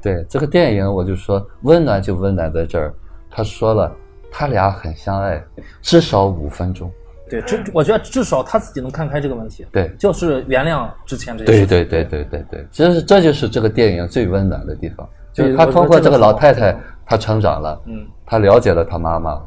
[0.00, 2.92] 对这个电影，我就说温暖就温暖在这儿。
[3.30, 3.90] 他说了。
[4.34, 5.44] 他俩很相爱，
[5.82, 6.90] 至少五分钟。
[7.28, 9.66] 对，至我觉得至少他自己能看开这个问题。
[9.70, 11.66] 对，就是原谅之前这些。
[11.66, 16.74] 对对对对对对，这是这就是这个电影最温暖的地方，就是他通过这个老太太，
[17.04, 17.78] 他成长了。
[17.84, 18.06] 嗯。
[18.24, 19.38] 他了解了他妈妈，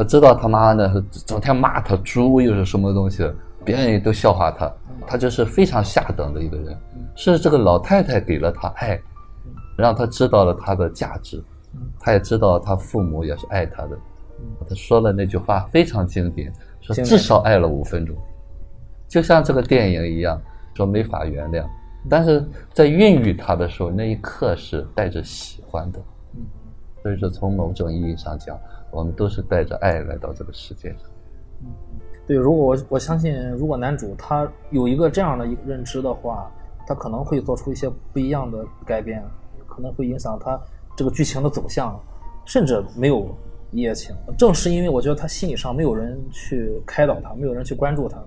[0.00, 3.30] 他知道他妈的整天骂他猪又是什么东西，
[3.62, 4.72] 别人都笑话他，
[5.06, 6.74] 他就是非常下等的一个人。
[7.14, 8.98] 是这个老太太给了他爱，
[9.76, 11.44] 让他知道了他的价值。
[11.98, 13.98] 他也知道他父母也是爱他的，
[14.66, 18.16] 他说了那句话非常经典，说至少爱了五分钟，
[19.06, 20.40] 就像这个电影一样，
[20.72, 21.62] 说没法原谅，
[22.08, 26.00] 但是在孕育他的时候那一刻是带着喜欢的，
[27.02, 28.58] 所以说从某种意义上讲，
[28.90, 31.00] 我们都是带着爱来到这个世界上。
[31.62, 31.68] 嗯
[32.26, 36.48] 对，如果我我相信，如果男主他有一个这样的一个认知的话，
[36.86, 39.20] 他可能会做出一些不一样的改变，
[39.66, 40.60] 可能会影响他。
[40.96, 41.98] 这个剧情的走向，
[42.44, 43.34] 甚至没有
[43.72, 44.14] 一夜情。
[44.38, 48.18] 正是因为我觉得他心理上没有人去开导他，没有人去关注他，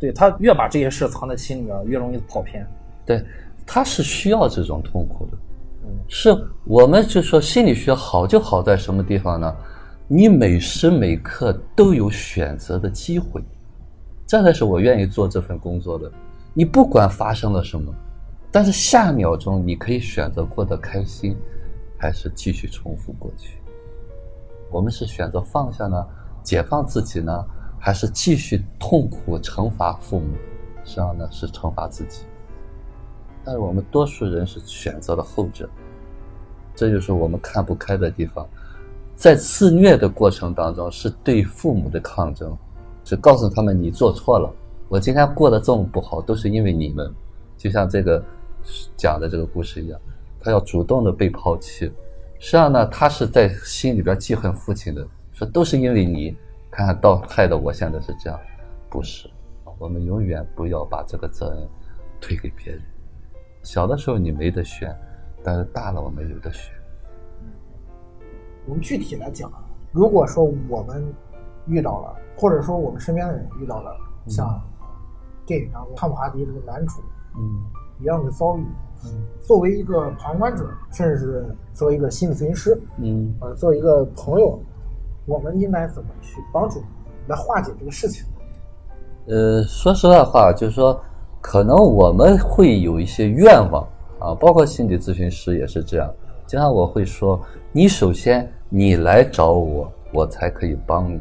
[0.00, 2.66] 对他越把这些事藏在心里边，越容易跑偏。
[3.06, 3.22] 对，
[3.66, 5.32] 他是需要这种痛苦的。
[6.08, 6.30] 是
[6.64, 9.54] 我们就说心理学好就好在什么地方呢？
[10.06, 13.42] 你每时每刻都有选择的机会，
[14.26, 16.10] 这才是我愿意做这份工作的。
[16.54, 17.92] 你不管发生了什么，
[18.50, 21.36] 但是下秒钟你可以选择过得开心。
[22.00, 23.58] 还是继续重复过去？
[24.70, 26.06] 我们是选择放下呢，
[26.44, 27.44] 解放自己呢，
[27.76, 30.28] 还是继续痛苦惩罚父母？
[30.84, 32.20] 实际上呢，是惩罚自己。
[33.48, 35.66] 但是我们多数人是选择了后者，
[36.74, 38.46] 这就是我们看不开的地方。
[39.14, 42.54] 在自虐的过程当中，是对父母的抗争，
[43.06, 44.54] 是告诉他们你做错了，
[44.90, 47.10] 我今天过得这么不好，都是因为你们。
[47.56, 48.22] 就像这个
[48.98, 49.98] 讲的这个故事一样。
[50.38, 51.86] 他要主动的被抛弃，
[52.38, 56.36] 实际上呢，他是在心里边记恨父亲的，说都是因为你，
[56.70, 58.38] 看看到害得我现在是这样，
[58.90, 59.26] 不是，
[59.78, 61.66] 我们永远不要把这个责任
[62.20, 62.82] 推给别人。
[63.68, 64.98] 小的时候你没得选，
[65.44, 66.72] 但是大了我们有的选。
[68.66, 69.52] 我们具体来讲，
[69.92, 71.04] 如果说我们
[71.66, 73.94] 遇到了，或者说我们身边的人遇到了
[74.26, 74.58] 像
[75.44, 77.02] 电影当中汤姆哈迪这个男主，
[77.36, 77.60] 嗯，
[78.00, 78.64] 一样的遭遇。
[79.42, 84.58] 作为一个旁观者，甚至是作为一个心理咨询师，嗯，呃，作为一个朋友，
[85.26, 86.82] 我们应该怎么去帮助
[87.26, 88.26] 来化解这个事情？
[89.26, 90.98] 呃，说实在话，就是说，
[91.40, 93.86] 可能我们会有一些愿望
[94.18, 96.12] 啊，包括心理咨询师也是这样。
[96.46, 97.40] 经常我会说，
[97.72, 101.20] 你首先你来找我，我才可以帮你。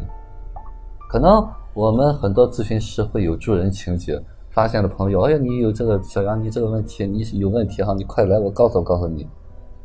[1.10, 4.22] 可能我们很多咨询师会有助人情节。
[4.50, 9.22] 发现了朋友，哎呀，你有这个小杨，你这个问题，你有问题哈，你快来，我告诉告诉你。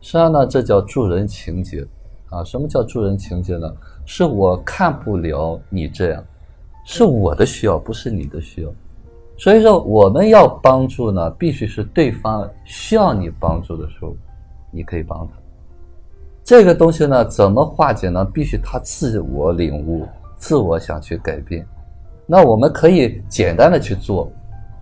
[0.01, 1.87] 实际上呢，这叫助人情节
[2.31, 2.43] 啊。
[2.43, 3.71] 什么叫助人情节呢？
[4.07, 6.25] 是我看不了你这样，
[6.87, 8.71] 是我的需要，不是你的需要。
[9.43, 14.15] 所以说，我们要帮助呢，必须是对方需要你帮助的时候，
[14.71, 15.33] 你可以帮他。
[16.45, 18.25] 这个东西呢，怎么化解呢？
[18.25, 21.67] 必须他自我领悟，自我想去改变。
[22.25, 24.31] 那我们可以简单的去做。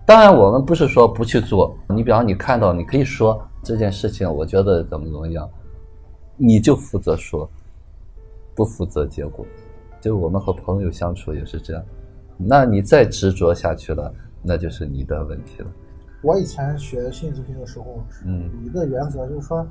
[0.05, 1.75] 当然，我们不是说不去做。
[1.89, 5.49] 你比方你看到，你可以说这件事情，我觉得怎么怎么样，
[6.37, 7.49] 你就负责说，
[8.53, 9.43] 不负责结果。
[9.99, 11.83] 就我们和朋友相处也是这样。
[12.37, 15.67] 那你再执着下去了，那就是你的问题了。
[16.21, 19.65] 我以前学心理咨询的时候，嗯，有一个原则就是说，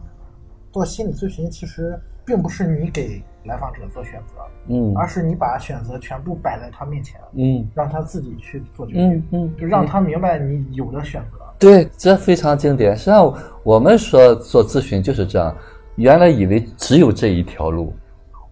[0.72, 4.34] 做心理咨询其实并不是你给来访者做选择，
[4.66, 11.38] 嗯，而是你把选择全部摆在他面前，嗯，让他自己去做决定，嗯，就让他明白你有的选择。
[11.58, 12.96] 对，这非常经典。
[12.96, 15.56] 实际上，我们说做咨询就是这样，
[15.96, 17.92] 原来以为只有这一条路，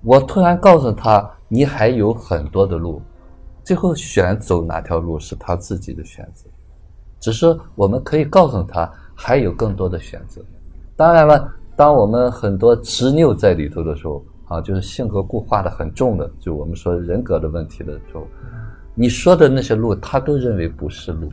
[0.04, 3.02] 我突然告诉他，你还有很多的路，
[3.68, 6.48] 最后选走哪条路是他自己的选择。
[7.20, 10.40] 只是我们可以告诉他还有更多的选择。
[10.96, 18.26] 当然了，当我们很多执拗在里头的时候，啊，就是性格固化的很重的，就我们说人格的问题的时候，
[18.94, 21.30] 你说的那些路，他都认为不是路，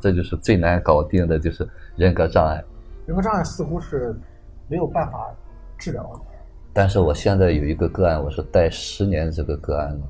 [0.00, 2.64] 这就是最难搞定的，就是人格障碍。
[3.04, 4.18] 人格障碍似乎是
[4.66, 5.26] 没有办法
[5.76, 6.20] 治疗的。
[6.72, 10.00] 但是我现在有一个个案，我是带十年这个个案了，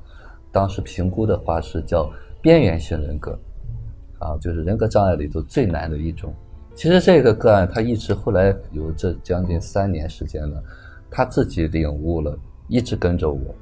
[0.53, 2.11] 当时评估的话是叫
[2.43, 3.39] 边缘性人格。
[4.19, 6.35] 啊，就是人格障碍里头最难的一种。
[6.75, 10.63] 其实这个个案他一直后来有这将近三年时间了，
[11.11, 12.39] 他自己领悟了，
[12.69, 13.55] 一直跟着我，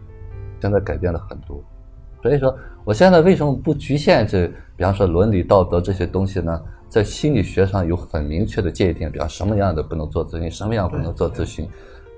[0.61, 1.63] 现在改变了很多。
[2.23, 2.53] 所以说，
[2.85, 6.61] 我现在为什么不局限这，比方说伦理道德这些东西呢？
[6.89, 11.69] 在心理学上有很明确的界定，比方什么样的不能做咨询，什么样不能做咨询。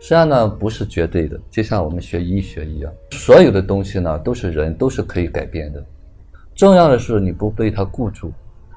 [0.01, 5.85] 实际上呢，不是绝对的，就像我们学医学一样，所有的东西呢都是人都是可以改变的。
[6.55, 8.33] 重要的是你不被他固住。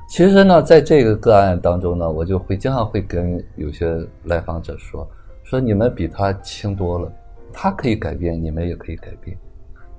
[0.10, 5.10] 其实呢，在这个个案当中呢，我就会经常会跟有些来访者说
[5.44, 7.12] ：“说你们比他轻多了，
[7.54, 9.36] 他可以改变，你们也可以改变。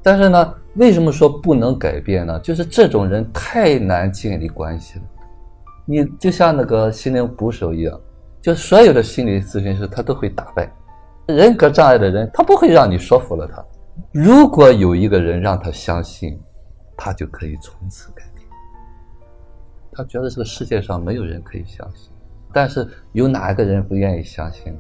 [0.02, 2.38] 但是呢，为什么说不能改变呢？
[2.40, 5.04] 就是这种人太难建立关系了。
[5.86, 7.98] 你就像那个心灵捕手一样，
[8.42, 10.70] 就所有的心理咨询师他都会打败
[11.26, 13.64] 人格障碍的人，他不会让你说服了他。
[14.12, 16.38] 如果有一个人让他相信。”
[16.96, 18.46] 他就可以从此改变。
[19.92, 22.08] 他觉得这个世界上没有人可以相信，
[22.52, 24.72] 但是有哪一个人不愿意相信？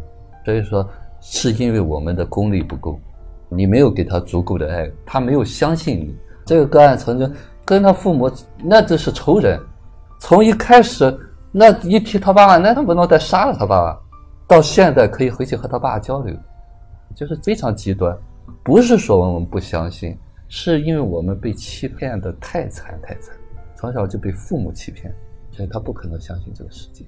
[0.44, 0.88] 所以说，
[1.20, 3.00] 是因为我们的功力不够，
[3.48, 6.16] 你没有给他足够的爱，他没有相信你。
[6.46, 7.34] 这个个案曾经
[7.64, 8.30] 跟他父母
[8.62, 9.60] 那就是仇人，
[10.20, 11.18] 从一开始
[11.50, 14.00] 那一提他爸爸，那他不能再杀了他爸爸，
[14.46, 16.36] 到现在可以回去和他爸交流，
[17.14, 18.16] 就是非常极端。
[18.62, 20.16] 不是说我们不相信。
[20.46, 23.34] 是因为我们被欺骗的太惨太惨，
[23.74, 25.12] 从小就被父母欺骗，
[25.50, 27.04] 所以他不可能相信这个世界。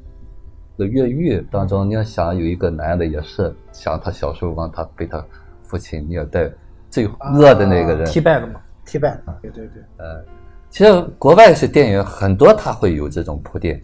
[0.74, 5.24] 那越狱当中，你要想有一个男的也是想他小时候让他被他
[5.62, 6.50] 父亲虐待，
[6.90, 8.06] 最恶的那个人。
[8.06, 8.60] 踢败了嘛？
[8.84, 9.16] 踢败。
[9.42, 9.82] 对对对。
[9.98, 10.24] 呃，
[10.70, 13.80] 其实国外是电影很多，他会有这种铺垫，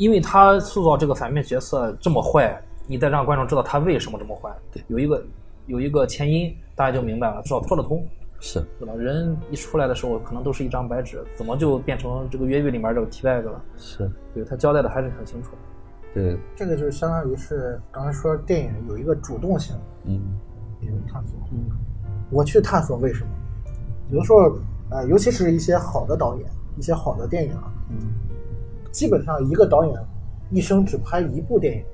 [0.00, 4.50] 因为他塑造这个反面角色这么坏，你得让观众知道他为什么这么坏。
[4.72, 5.22] 对，有一个
[5.66, 8.02] 有一个前因，大家就明白了，至少说得通。
[8.40, 8.94] 是，对吧？
[8.94, 13.62] 人一出来的时候，可能都是一张白纸，怎么就变成这个越狱里面这个 T bag 了？
[13.76, 15.50] 是，对他交代的还是很清楚。
[16.14, 20.18] 对，这个就是相当于是刚才说电影有一个主动性，嗯，
[20.80, 21.38] 一种探索。
[21.52, 21.68] 嗯，
[22.30, 23.30] 我去探索为什么？
[24.08, 24.50] 有的时候，
[24.88, 26.46] 呃，尤其是一些好的导演，
[26.78, 27.96] 一些好的电影啊，嗯，
[28.90, 29.94] 基本上一个导演
[30.50, 31.84] 一生只拍一部电影，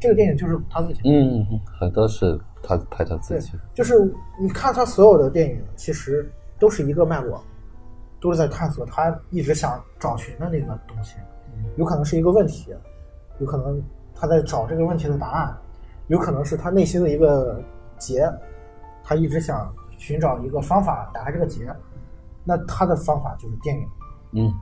[0.00, 1.00] 这个电影就是他自己。
[1.04, 1.46] 嗯，
[1.80, 2.38] 很多是。
[2.60, 6.28] 他拍他自己，就是你看他所有的电影，其实
[6.58, 7.40] 都是一个脉络，
[8.20, 11.14] 都是在探索他一直想找寻的那个东西。
[11.76, 12.74] 有可能是一个问题，
[13.38, 13.80] 有可能
[14.12, 15.56] 他在找这个问题的答案，
[16.08, 17.62] 有可能是他内心的一个
[17.96, 18.28] 结，
[19.04, 21.72] 他一直想寻找一个方法打开这个结。
[22.42, 23.86] 那他的方法就是电影。
[24.32, 24.52] 嗯，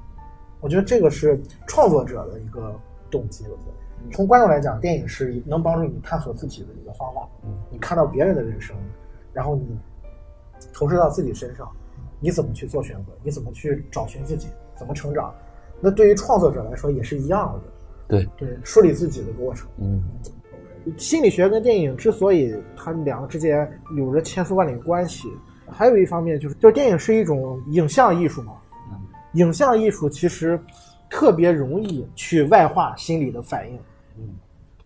[0.66, 2.74] 我觉得这个是创作者的一个
[3.08, 3.44] 动机。
[3.44, 4.10] 我觉得。
[4.12, 7.28] 从观众来讲，电影是能帮助你探索自己的一个方法。
[7.70, 8.74] 你看到别人的人生，
[9.32, 9.78] 然后你
[10.72, 11.70] 投射到自己身上，
[12.18, 13.12] 你怎么去做选择？
[13.22, 14.48] 你怎么去找寻自己？
[14.74, 15.32] 怎么成长？
[15.80, 17.60] 那对于创作者来说也是一样的。
[18.08, 19.68] 对对，梳理自己的过程。
[19.76, 20.02] 嗯，
[20.96, 25.28] 心理学跟电影之所以它们两个之间有着千丝万缕关系，
[25.70, 28.54] 还有一方面就是，就是电影是一种影像艺术嘛。
[29.36, 30.60] 影像艺术其实
[31.08, 33.78] 特别容易去外化心理的反应。
[34.18, 34.34] 嗯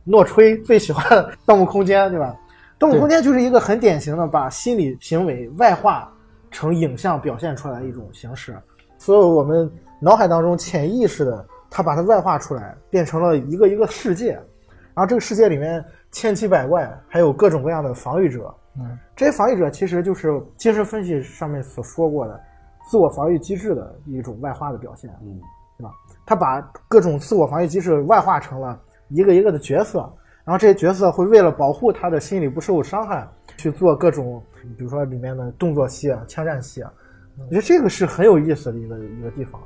[0.03, 1.05] 诺吹最喜欢
[1.47, 2.35] 《盗墓空间》，对吧？
[2.79, 6.11] 《盗墓空间》就是一个很典型的把心理行为外化
[6.51, 8.57] 成影像表现出来的一种形式。
[8.99, 9.71] 所有我们
[10.01, 14.33] 脑海当中潜意识的，它把它外化出来，变成了一个一个世界。
[14.33, 18.53] 然后这个世界里面千奇百怪，还有各种各样的防御者。
[18.79, 22.41] 嗯，这些防御者其实就是精神分析上面所说过的
[22.89, 25.11] 自我防御机制的一种外化的表现。
[25.23, 25.41] 嗯，
[25.79, 25.91] 对吧？
[26.27, 28.81] 他把各种自我防御机制外化成了。
[29.13, 29.99] 一个一个的角色，
[30.45, 34.41] 然后这些角色会为了保护他的心理不受伤害，去做各种，
[34.79, 36.93] 比如说里面的动作戏啊、枪战戏啊。
[37.37, 39.61] 我觉得这个是很有意思的一个一个地方。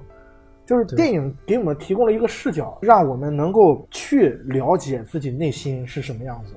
[0.65, 6.55] 就是电影给我们提供了一个视角，让我们能够去了解自己内心是什么样子。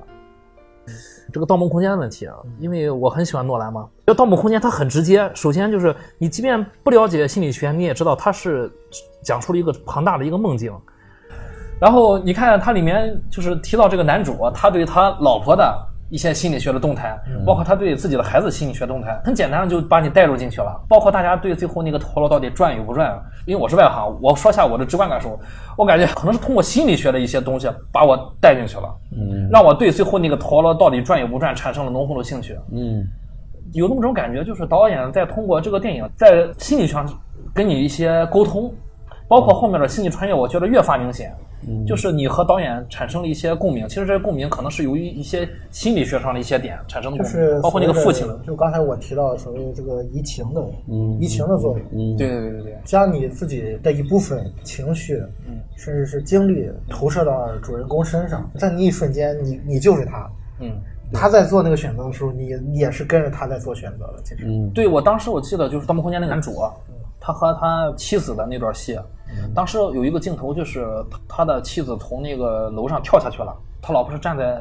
[1.33, 3.87] 这个《盗梦空间》的问题啊，因为我很喜欢诺兰嘛。
[4.05, 8.71] 这《盗梦空间》它很直接，首先就是你即便不了解心理学，你也知道它是
[9.23, 10.73] 讲出了一个庞大的一个梦境。
[11.79, 15.77] 然后你看它里面就是提到这个男主，他对他老婆的
[16.09, 20.81] 一些心理学的动态，包括他对自己的孩子心理学动态，很简单的就把你带入进去了。
[20.87, 25.37] 包括大家对最后那个陀螺到底转与不转，因为我是外行，我说下我的直观感受，
[25.75, 33.05] 我感觉可能是通过心理学的一些东西把我带进去了，嗯，让我对最后那个陀螺到底转与不转产生了浓厚的兴趣，嗯，
[33.73, 37.05] 有那么种感觉，就是导演在通过这个电影在心理上
[37.53, 38.73] 跟你一些沟通，
[39.27, 41.35] 包括后面的心理穿越，我觉得越发明显。
[41.87, 50.63] 就是你和导演产生了一些共鸣，其实这些共鸣可能是由于一些心理学上的一些点产生的共鸣，包括那个父亲，就刚才我提到所谓这个移情的，
[51.19, 55.15] 移情的作用，对对对对对，将你自己的一部分情绪，
[55.47, 60.29] 嗯，甚至是经历投射到主人公身上，在你一瞬间，你你就是他，
[60.59, 60.71] 嗯，
[61.11, 66.51] 他在做那个选择的时候，你你也是跟着他在做选择的，其实，嗯，对我当时我记得就是《盗梦空间》那个男主，
[67.27, 68.97] 他和他妻子的那段戏。
[69.53, 70.87] 当时有一个镜头，就是
[71.27, 74.57] 他的妻子从那个楼上跳下去了，他老婆是站在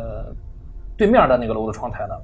[0.97, 2.21] 对面的那个楼的窗台的。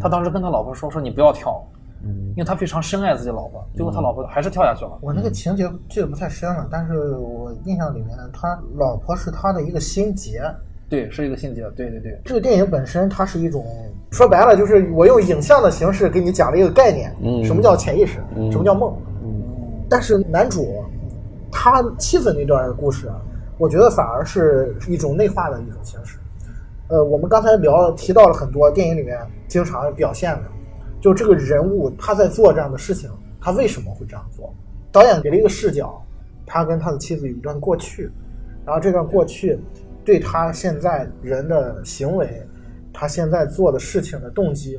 [0.00, 1.64] 他当时跟他老婆说：“说你不要跳，
[2.02, 4.98] 因为他非常深爱自己老婆。”结果他老婆还是跳下去了。
[5.00, 10.42] 我那个情节记得不太深了，但是我印象里面，他老婆是他的一个心结。
[10.88, 11.62] 对，是一个心结。
[11.76, 12.20] 对对对。
[12.24, 13.64] 这个电影本身，它是一种
[14.10, 18.14] 说白了，就是我用影像的形式给你讲了一个概念：什么叫潜意识，
[18.50, 18.92] 什么叫梦。
[19.94, 20.84] 但是男主。
[21.56, 23.08] 他妻子那段故事，
[23.58, 26.18] 我觉得反而是一种内化的一种形式。
[26.88, 29.16] 呃，我们刚才聊提到了很多电影里面
[29.46, 30.42] 经常表现的，
[31.00, 33.08] 就这个人物他在做这样的事情，
[33.40, 34.52] 他为什么会这样做？
[34.90, 36.04] 导演给了一个视角，
[36.44, 38.10] 他跟他的妻子有一段过去，
[38.66, 39.56] 然后这段过去
[40.04, 42.44] 对他现在人的行为，
[42.92, 44.76] 他现在做的事情的动机，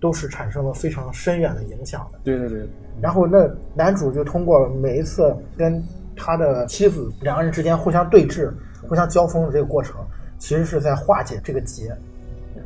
[0.00, 2.18] 都是产生了非常深远的影响的。
[2.24, 2.68] 对对对。
[3.00, 5.82] 然后那男主就通过每一次跟
[6.16, 8.52] 他的妻子两个人之间互相对峙、
[8.88, 9.96] 互相交锋的这个过程，
[10.38, 11.96] 其实是在化解这个结。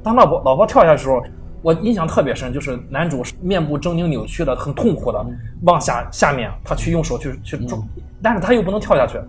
[0.02, 1.22] 当老婆老婆跳下去的时候，
[1.60, 5.24] 我印象特别深，就是男主面部狰狞扭曲的、很痛苦的
[5.62, 7.78] 往下下面，他去用手去去抓，
[8.22, 9.20] 但是他又不能跳下去。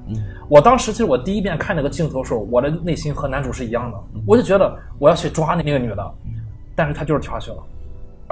[0.50, 6.12] 我当时其实我第一遍看那个镜头的时候，我的内心和男主是一样的，我就觉得我要去抓那个女的，
[6.76, 7.58] 但是他就是跳下去了，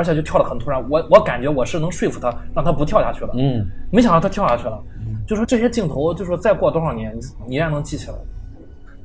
[0.01, 0.83] 而且就跳得很突然。
[0.89, 4.83] 我我感觉我是能说服他让他不跳下去的，嗯，没想到他跳下去了。
[5.27, 7.15] 就说这些镜头，就说再过多少年，
[7.47, 8.15] 你依然能记起来。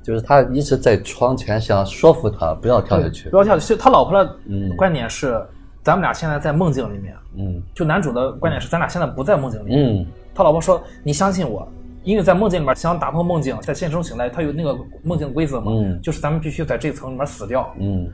[0.02, 3.78] 就是他一直在窗前想说服他不要跳下去，不要跳下去。
[3.78, 4.36] 他老婆的
[4.76, 5.44] 观点是，
[5.82, 7.14] 咱们俩现在在梦境里面。
[7.36, 7.62] 嗯。
[7.74, 9.74] 就男主的观点是，咱俩现在不在梦境里。
[9.74, 10.06] 嗯。
[10.34, 11.68] 他老婆说：“你相信我，
[12.04, 15.72] 因为在梦境里面想打破梦境，在现实中醒来，他有那个梦境规则嘛？
[15.72, 16.00] 嗯。
[16.00, 17.68] 就是咱们必须在这层里面死掉。
[17.78, 18.08] 嗯。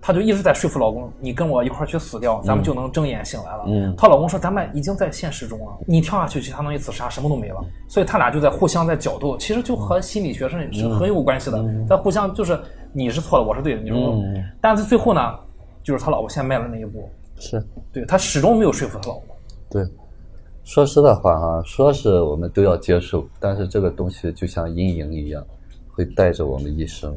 [0.00, 3.64] 她就一直在说服老公，你跟我一块儿去死掉，咱们就能睁眼醒来了。
[3.66, 7.64] 嗯，她老公说，咱们已经在现实中了，你跳下去就相当于自杀，什么都没了。
[7.88, 12.58] 所以他俩就在互相在角斗，其实就和心理学是是很有关系的，在互相就是
[12.92, 14.22] 你是错的，我是对的，你说。
[14.60, 15.20] 但是最后呢，
[15.82, 19.36] 就是他老婆先迈了那一步，是对他始终没有说服他老婆。
[19.68, 19.84] 对，
[20.64, 25.44] 说实的话啊，说是我们都要接受，但是这个东西就像阴影一样，
[25.92, 27.16] 会带着我们一生。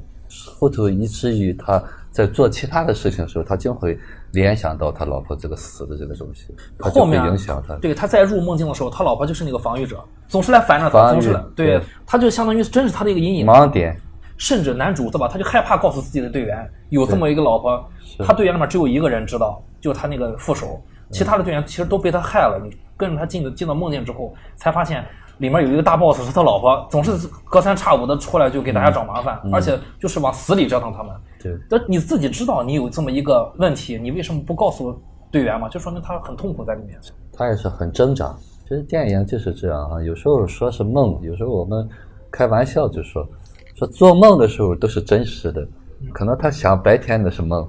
[0.58, 3.98] 后头以至于他在做其他的事情的时候，他就会
[4.34, 7.74] 联想到他老婆这个死的这个东西，他就会影响他。
[7.76, 11.42] 对，他在入梦境的时候，他老婆就是那个防御者，总是来烦着他，总是来。
[11.56, 13.46] 对，他就相当于真是他的一个阴影。
[13.46, 13.98] 盲点。
[14.38, 15.28] 甚至男主对吧？
[15.28, 17.90] 他就害怕告诉自己的队员有这么一个老婆，
[18.26, 20.82] 他队员里面只有一个人知道，就是他那个副手，
[21.12, 22.60] 其他的队员其实都被他害了。
[22.64, 25.06] 你跟着他进进到梦境之后，才发现。
[25.38, 27.14] 里面有一个大 boss 是他老婆，总是
[27.46, 31.16] 隔三差五的出来就给大家找麻烦，而且就是往死里折腾他们。
[31.42, 34.96] 对，但你自己知道你有这么一个问题，你为什么不告诉
[35.32, 35.68] 队员嘛？
[35.70, 37.00] 就说明他很痛苦在里面。
[37.34, 38.36] 他也是很挣扎。
[38.64, 41.88] 其实电影就是这样啊，有时候说是梦，有时候我们
[42.32, 43.28] 开玩笑就说，
[43.76, 45.68] 说做梦的时候都是真实的，
[46.14, 47.68] 可能他想白天的是梦，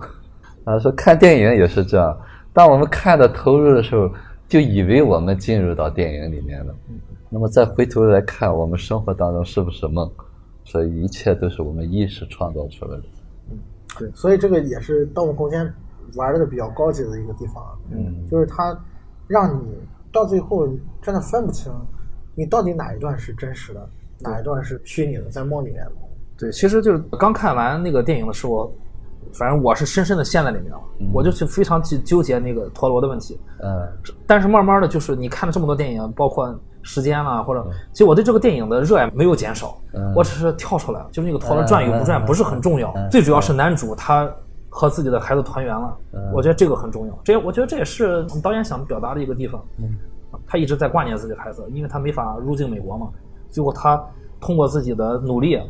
[0.64, 2.16] 啊，说看电影也是这样，
[2.53, 4.11] 当我们看的投入的时候，
[4.49, 6.75] 就以为我们进入到电影里面了。
[7.29, 10.09] 那么再回头来看，我们生活当中是不是梦？
[10.64, 13.03] 所以一切都是我们意识创造出来的。
[13.97, 15.64] 嗯，对，所以这个也是《盗梦空间》
[16.16, 17.62] 玩的比较高级的一个地方。
[17.90, 18.78] 嗯，就是它
[19.26, 19.74] 让你
[20.12, 20.68] 到最后
[21.01, 21.72] 真的分不清，
[22.34, 23.88] 你到底哪一段是真实的，
[24.20, 25.93] 哪一段是虚拟的，在梦里面的。
[26.38, 28.74] 对，其实就是刚看完那个电影的时候，
[29.33, 30.78] 反正我是深深的陷在里面了，
[31.12, 33.39] 我就是非常去纠结那个陀螺的问题。
[33.62, 33.89] 嗯，
[34.26, 36.55] 但是慢慢的就是你看了这么多电影，包括。
[36.85, 39.78] 时间啦，或者其实我对这个电影的热爱没有减少，
[40.16, 44.28] 我只是跳出来，就是那个陀螺转与不转不是很重要，最主要是男主他
[44.68, 45.97] 和自己的孩子团圆了，
[46.35, 47.16] 我觉得这个很重要。
[47.22, 49.62] 这我觉得这也是导演想表达的一个地方。
[50.45, 53.09] 他一直在挂念自己的孩子，因为他没法入境美国嘛。
[53.49, 54.05] 最后他
[54.41, 55.61] 通过自己的努力，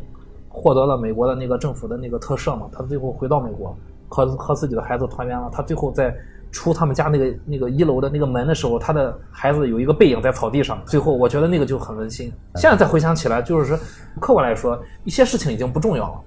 [0.53, 2.69] 获得了美国的那个政府的那个特赦嘛。
[2.71, 3.75] 他最后回到美国，
[4.07, 5.49] 和和自己的孩子团圆了。
[5.51, 6.15] 他最后在。
[6.55, 10.79] 出他们家那个那个一楼的那个门的时候，他的孩子有一个背影在草地上。
[10.85, 12.31] 最后，我觉得那个就很温馨。
[12.57, 13.75] 现在再回想起来，就是说，
[14.21, 16.21] 客观来说，一些事情已经不重要了。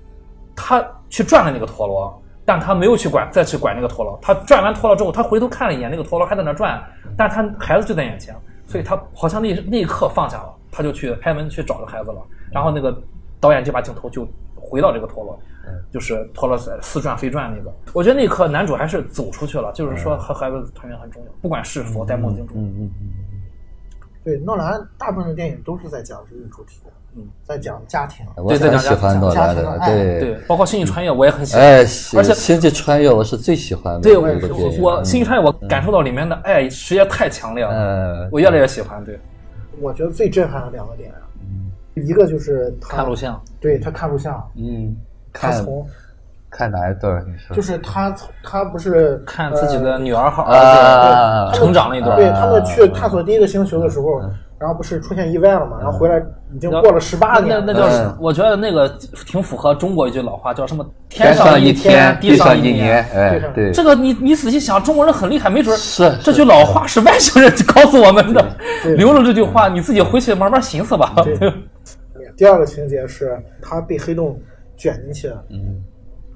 [0.56, 4.18] 他去转了那个陀螺，但他没有去管，再去管那个陀螺。
[4.20, 6.82] 他转完陀螺之后，他回头看了一眼那个陀螺还在那转，
[7.16, 8.34] 但他孩子就在眼前，
[8.66, 12.20] 所以他好像那那一刻放下了，他就去开门去找着孩子了。
[12.50, 13.00] 然后那个
[13.40, 15.38] 导演就把镜头就回到这个陀螺。
[15.90, 22.56] 就是陀螺似转非转那个，我觉得那一刻男主还是走出去了，就是说和孩子团圆很重要，不管是否在梦境中。
[22.56, 23.08] 嗯嗯嗯。
[24.22, 28.24] 对，诺兰大部分的电影都是在讲这个主题的，嗯，在讲家庭。
[28.36, 31.64] 我很喜欢诺兰的，对对，包括《星际穿越》我也很喜欢。
[31.64, 31.84] 哎，而
[32.22, 34.00] 且《星际穿越》我是最喜欢的。
[34.02, 34.24] 对，我
[34.80, 39.04] 我《星际穿越》我感受到里面的爱实在太强烈了，我越来越喜欢。
[39.04, 39.18] 对，
[39.80, 41.25] 我觉得最震撼的两个点啊，
[41.96, 44.94] 一个就是看录像，对他看录像，嗯。
[45.38, 45.86] 他从
[46.48, 47.22] 看哪一段？
[47.26, 52.16] 你说就是他从他不是看自己的女儿和儿子成长了一段。
[52.16, 54.18] 对他们去探索第一个星球的时候，
[54.58, 55.76] 然后不是出现意外了嘛？
[55.78, 56.18] 然后回来
[56.54, 57.62] 已经过了十八年。
[57.66, 58.88] 那那叫我觉得那个
[59.26, 60.82] 挺符合中国一句老话，叫什么？
[61.10, 63.06] 天上一天，地上一年。
[63.14, 63.70] 哎，对。
[63.72, 68.42] 这个你你仔细想，中国人很厉害，没准是这句老话是外星人告诉我们的。
[68.96, 71.12] 留了这句话，你自己回去慢慢寻思吧。
[72.36, 74.38] 第二个情节是他被黑洞。
[74.78, 75.82] 卷进去，嗯，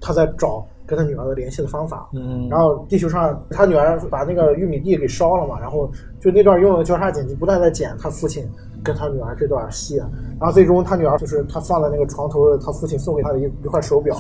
[0.01, 8.49] 他在找跟他女儿的联系的方法，嗯，然后地球上他女儿把那个玉米地给烧了嘛，然后就那段用了交叉剪辑，不断在剪他父亲
[8.83, 14.17] 跟他女儿这段戏，然后最终他女儿就是他放在那个床头的，他父亲送给他的一一块手表，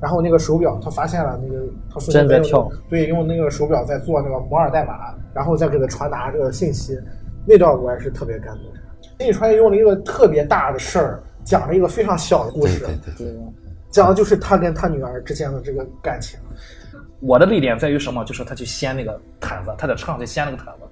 [0.00, 1.62] 然后那个手表他发现了那个
[1.92, 6.98] 他父亲在跳，对，用那个手表在做那个摩尔代码，然后再给他传达这个信息，
[7.46, 8.64] 那段我也是特别感动。
[9.20, 11.22] 那川用了一个特别大的事儿。
[11.42, 13.34] 讲了一个非常小的故事，对对对，
[13.90, 16.38] 讲的就是他跟他女儿之间的这个感情。
[17.18, 18.22] 我的泪点在于什么？
[18.24, 20.82] 就是他去掀那个毯子，他在车上去掀那个毯子，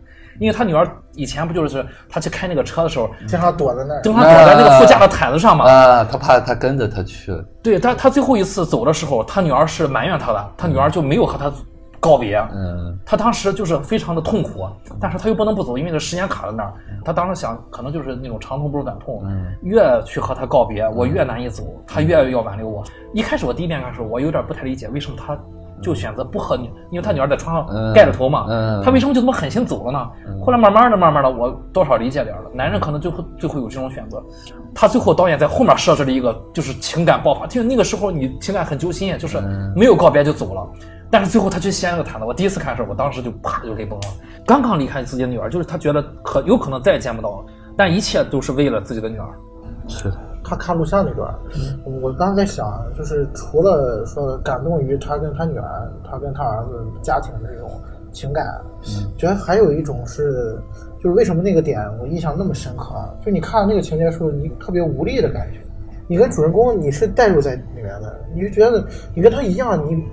[0.40, 5.70] 因为他女儿以前不就是他去开那个车的时候，经常躲在那儿，经常躲在那个副驾的毯子上嘛。
[5.70, 7.30] 啊，他怕他跟着他去。
[7.62, 11.52] 对他，他最后一次走的时候，他女儿是埋怨他的，他女儿就没有和他。
[12.00, 14.68] 告别，嗯，他当时就是非常的痛苦，
[15.00, 16.72] 但是他又不能不走，因为这时间卡在那儿。
[17.04, 19.22] 他当时想，可能就是那种长痛不如短痛，
[19.62, 22.82] 越去和他告别，我越难以走，他越要挽留我。
[23.14, 25.38] 一开始我第一遍看的时候，我有点不太理解，为什么他
[25.80, 28.46] 就选择不和你，因为他女儿在床上盖着头嘛，
[28.84, 30.10] 他为什么就这么狠心走了呢？
[30.44, 32.50] 后来慢慢的、慢慢的，我多少理解点了。
[32.52, 34.22] 男人可能最后最后有这种选择，
[34.74, 39.40] 他最后导演在后面设置了一个，就是情感爆发，就那个时候你情感很揪心，就是
[39.74, 40.68] 没有告别就走了。
[41.10, 44.06] 但是最后他去掀那个毯子，我第一次看的时候，我当时就啪就泪崩了。
[44.46, 47.46] 刚刚离开自己的女儿，就是他觉得可有可能再也见不到了，
[47.76, 49.26] 但一切都是为了自己的女儿。
[49.88, 51.34] 是的，他看录像那段，
[52.02, 57.70] 我刚在想，就是除了说感动于他跟他女儿，他跟他儿子家庭的这种
[58.12, 58.60] 情感，
[59.16, 60.58] 觉得还有一种是，
[61.02, 62.94] 就是为什么那个点我印象那么深刻？
[63.24, 65.60] 就你看那个情节时候，你特别无力的感觉。
[66.06, 70.06] 你跟主人公你是代入在里面的，你就觉得你跟他一样，你。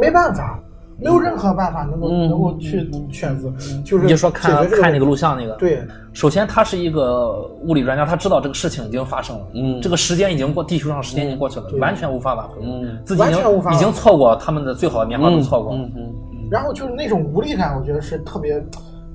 [0.00, 0.60] 没办法，
[0.98, 3.50] 没有任何办法能够能够去选择，
[3.84, 5.82] 就是你说看看那个录像那个，对，
[6.12, 7.32] 首先他是一个
[7.62, 16.12] 物理专家，他知道这个事情已经发生了，嗯，这个时间已经过，地球上时间已经过去了，完全无法挽回，嗯，自己已经已经错过他们的最好的年华都错过，嗯嗯，
[16.50, 18.62] 然后就是那种无力感，我觉得是特别，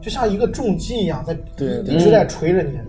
[0.02, 1.34] 就像一个重击一样，在
[1.84, 2.80] 一直在锤着你。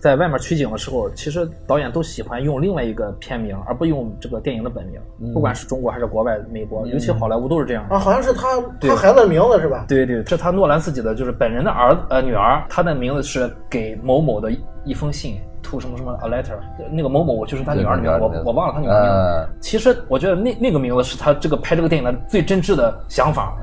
[0.00, 5.32] 在外面取景的时候，其实导演都喜欢用另外一个片名，而不用这个电影的本名。
[5.32, 7.86] 不管是中国还是国外，美国，尤其好莱坞都是这样。
[7.88, 9.84] 啊，好像是他他孩子的名字是吧？
[9.88, 14.50] 对对，是他诺兰自己的，就是本人的儿子呃女儿，他的名字是给某某的
[14.84, 16.58] 一封信，to 什么什么 a letter。
[16.90, 19.58] 那个某某就是他女儿的名字，我我忘了他女儿名字。
[19.60, 23.54] 其实我觉得那那个名字是他这个拍这个电影的最真挚的想法，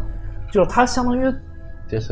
[0.51, 1.33] 就是他相当于。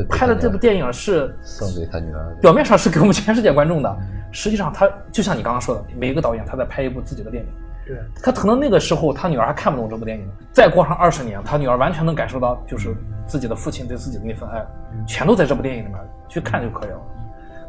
[0.08, 3.96] 拍的这部电影是送给他女儿，表面上是给我们全世界观众的，
[4.30, 7.48] 实际上他就像你刚刚说的，每一个导演他在拍一部自己的电影，
[7.86, 12.94] 对，他可能那个时候他女儿还看不懂这部电影，再过上二十年，他女儿完全能感受到，就是
[13.26, 14.64] 自己的父亲对自己的那份爱，
[15.06, 15.96] 全都在这部电影里面
[16.28, 17.00] 去看就可以了。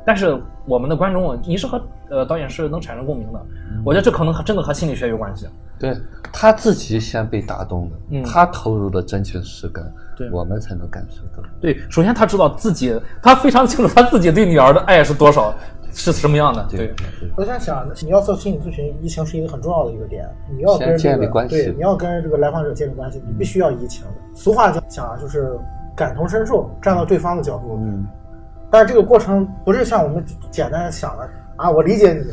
[0.04, 3.40] 但是我们的观众，你是和呃导演是能产生共鸣的，
[3.86, 5.48] 我觉得这可能真的和心理学有关系。
[5.78, 5.96] 对
[6.34, 9.84] 他自己先被打动的，他投入的真情实感，
[10.16, 11.48] 对，我们才能感受到。
[11.60, 15.54] 对，首先他知道自己，他非常清楚他自己对女儿的爱是多少，
[15.94, 16.66] 是什么样的。
[16.70, 16.94] 对，
[17.36, 20.28] 我在想，你要做心理咨询，移情是一个很重要的一个点。
[20.56, 24.06] 你要跟这个对，你要跟这个来访者建立关系，你必须要移情。
[24.36, 25.58] 俗话讲，就是
[25.96, 27.80] 感同身受，站到对方的角度。
[27.82, 28.06] 嗯。
[28.70, 32.24] 但是这个过程不是像我们简单想的啊，我理解你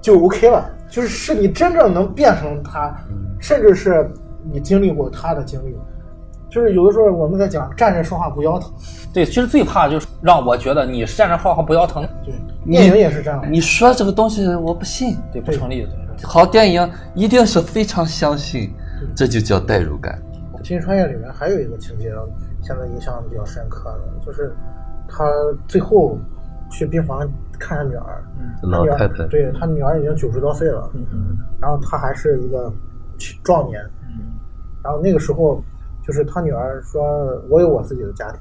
[0.00, 2.94] 就 OK 了，就是是你真正能变成他，
[3.40, 4.08] 甚至是
[4.52, 5.76] 你经历过他的经历。
[6.50, 8.68] 就是有的时候我们在讲站着说话不腰疼，
[9.14, 12.04] 对，其实最怕就是让我觉得你站着说话不腰疼。
[12.24, 12.34] 对，
[12.66, 13.40] 电影也是这样。
[13.48, 15.86] 你说这个东西我不信，对，不成立。
[16.24, 18.74] 好电影一定是非常相信，
[19.14, 20.20] 这就叫代入感。
[20.66, 22.12] 《新穿越》里面还有一个情节，
[22.62, 24.52] 现在印象比较深刻的，就是
[25.08, 25.24] 他
[25.68, 26.18] 最后
[26.68, 27.20] 去病房
[27.60, 28.22] 看他女儿，
[28.62, 30.90] 老太太，对他女儿已经九十多岁了，
[31.60, 32.72] 然后他还是一个
[33.44, 33.80] 壮年，
[34.82, 35.62] 然后那个时候。
[36.10, 37.00] 就是他女儿说
[37.48, 38.40] ：“我有我自己的家庭，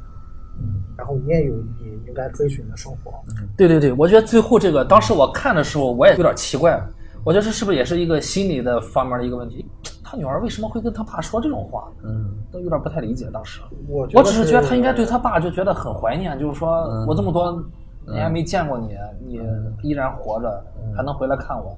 [0.60, 3.14] 嗯，然后你也有你应该追寻的生活。”
[3.56, 6.82] 对对对，我觉得最后这个，当时我看的时候，我也有点奇怪，
[7.24, 9.64] 我觉得这是不是也是一个心理的方面的一个问题？
[10.04, 11.88] 他女儿为什么会跟他爸说这种话？
[12.04, 13.30] 嗯，都有点不太理解。
[13.32, 17.64] 当时我我只是觉得他应该对他爸就觉得很怀念，就是说我这么多
[18.08, 19.40] 年没见过你，你
[19.84, 20.66] 依然活着，
[20.98, 21.78] 还能回来看我。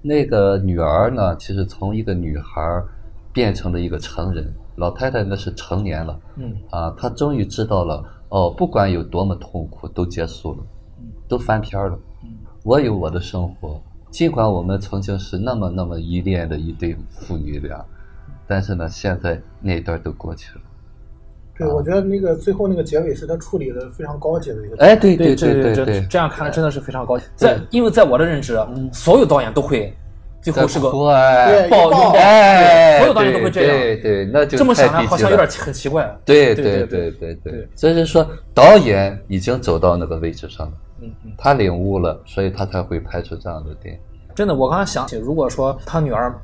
[0.00, 2.82] 那个女儿呢，其实从一个女孩
[3.34, 4.50] 变成了一个成人。
[4.76, 10.58] 老太太那是成年了，嗯啊，她终于知道了，哦，不管有多么痛苦，都结束了，
[11.28, 11.98] 都翻篇了。
[12.64, 17.84] 我有我的生活，尽管我们曾经是那么那么依恋的一对父女俩，
[18.46, 20.60] 但是呢，现在那段都过去了。
[21.58, 24.76] 对，我觉得那个最后那个结尾是他处理的非常高级的一个。
[24.78, 27.26] 哎，对对对对对，这样看来真的是非常高级。
[27.36, 28.58] 在因为在我的认知，
[28.92, 29.94] 所有导演都会。
[30.42, 36.14] 最后是个抱拥，哎，所有导演都会这样，对对，那就这么想来，好像有点很奇怪。
[36.24, 44.00] 对对对对对，所以说导演已经走到那个位置上了，嗯嗯，他领悟了，所以他才会拍出这样的电影。
[44.34, 46.34] 真的，我刚刚想起，如果说他女儿。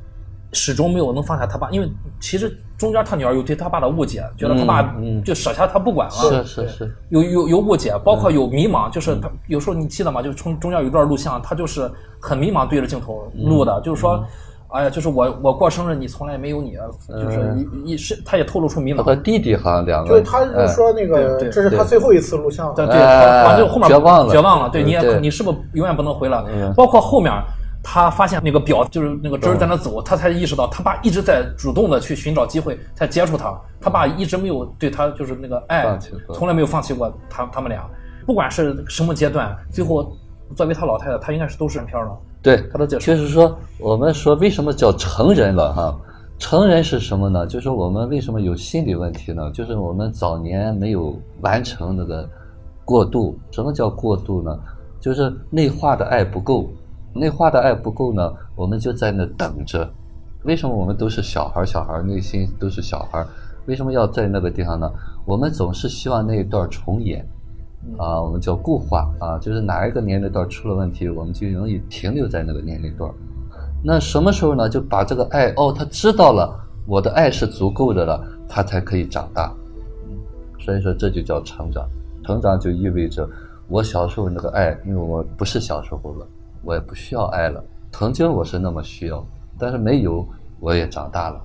[0.54, 1.86] 始终没有能放下他爸，因为
[2.18, 10.22] 其实中间他女儿有对他爸的误解，觉得他爸就舍下他不管了，是是是，有有有误解，包括有迷茫，就是他有时候你记得吗？
[10.22, 14.24] 就从中间有一段录像，他就是很迷茫对着镜头录的，就是说，
[14.68, 16.76] 哎呀，就是我我过生日你从来没有你，
[17.08, 17.52] 就是
[17.84, 19.02] 一一是他也透露出迷茫。
[19.02, 26.44] 和弟弟好像两个，对，他就说那个这是他最后一次录像，对对，完就后面绝望了，绝望了，对，你也你是不是永远不能回来？
[26.76, 27.32] 包括后面。
[27.90, 33.58] 他发现那个表就是那个针在那走，他才意识到他爸一直在主动的去寻找机会，在接触他。
[33.80, 35.98] 他爸一直没有对他就是那个爱，
[36.34, 37.88] 从来没有放弃过他他们俩。
[38.26, 40.14] 不管是什么阶段，最后
[40.54, 42.14] 作为他老太太，他应该是都是片了。
[42.42, 43.06] 对，他都接受。
[43.06, 45.98] 就是说，我们说为什么叫成人了哈？
[46.38, 47.46] 成人是什么呢？
[47.46, 49.50] 就是我们为什么有心理问题呢？
[49.50, 52.28] 就是我们早年没有完成那个
[52.84, 53.38] 过渡。
[53.50, 54.54] 什么叫过渡呢？
[55.00, 56.68] 就是内化的爱不够。
[57.14, 59.88] 内化的爱不够呢，我们就在那等着。
[60.44, 61.64] 为什么我们都是小孩？
[61.66, 63.26] 小孩内心都是小孩，
[63.66, 64.88] 为什么要在那个地方呢？
[65.24, 67.26] 我们总是希望那一段重演，
[67.98, 73.12] 啊，我们叫固化啊，就是哪一个年龄段出了问题，我们就容易停留在那个年龄段。
[73.82, 74.68] 那什么时候呢？
[74.68, 76.56] 就把这个爱哦，他知道了
[76.86, 79.52] 我的爱是足够的了，他才可以长大。
[80.60, 81.88] 所以说这就叫成长，
[82.24, 83.28] 成长就意味着
[83.68, 86.26] 我小时候那个爱，因为我不是小时候了。
[86.62, 87.62] 我也不需要爱了。
[87.92, 89.24] 曾经我是那么需要，
[89.58, 90.26] 但是没有，
[90.60, 91.40] 我也长大了。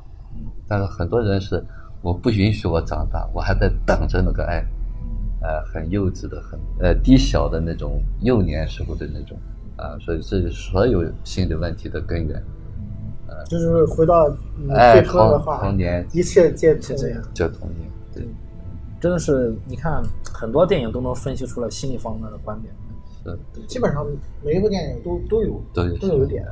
[0.68, 1.64] 但是很多人是，
[2.02, 4.66] 我不允许我长大，我还在等着那个爱，
[5.42, 9.38] 呃，很幼稚的，很呃低小的那种幼年时候的那种，
[9.78, 12.44] 啊，所以这是所有心理问题的根源。
[13.28, 14.30] 呃就是回到
[14.94, 17.90] 最初的话，童年，一切皆童年，叫童年。
[18.14, 18.28] 对，
[19.00, 20.04] 真的是，你看
[20.34, 22.74] 很多电影都能分析出来心理方面的观点。
[23.24, 24.06] 对，基本上
[24.44, 26.46] 每一部电影都都有都有都有点，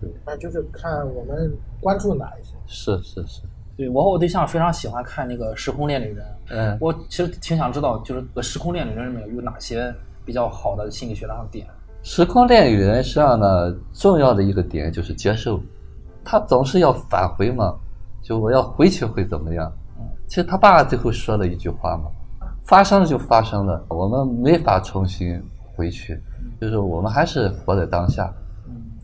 [0.00, 2.54] 对，那就是看我们关注哪一些。
[2.66, 3.42] 是是是，
[3.76, 6.26] 对我和我对象非常喜欢看那个《时空恋旅人》。
[6.48, 11.66] 嗯，我其实挺想知道，就是《时空恋旅人》里面有哪些比较好的心理学上的点。
[12.02, 15.60] 《时空恋旅人》实际上呢，重要的一个点就是接受，
[16.24, 17.76] 他总是要返回嘛，
[18.22, 19.72] 就我要回去会怎么样？
[20.26, 22.10] 其实他爸最后说了一句话嘛，
[22.64, 25.40] 发生了就发生了，我们没法重新。
[25.76, 26.18] 回去，
[26.60, 28.32] 就是我们还是活在当下，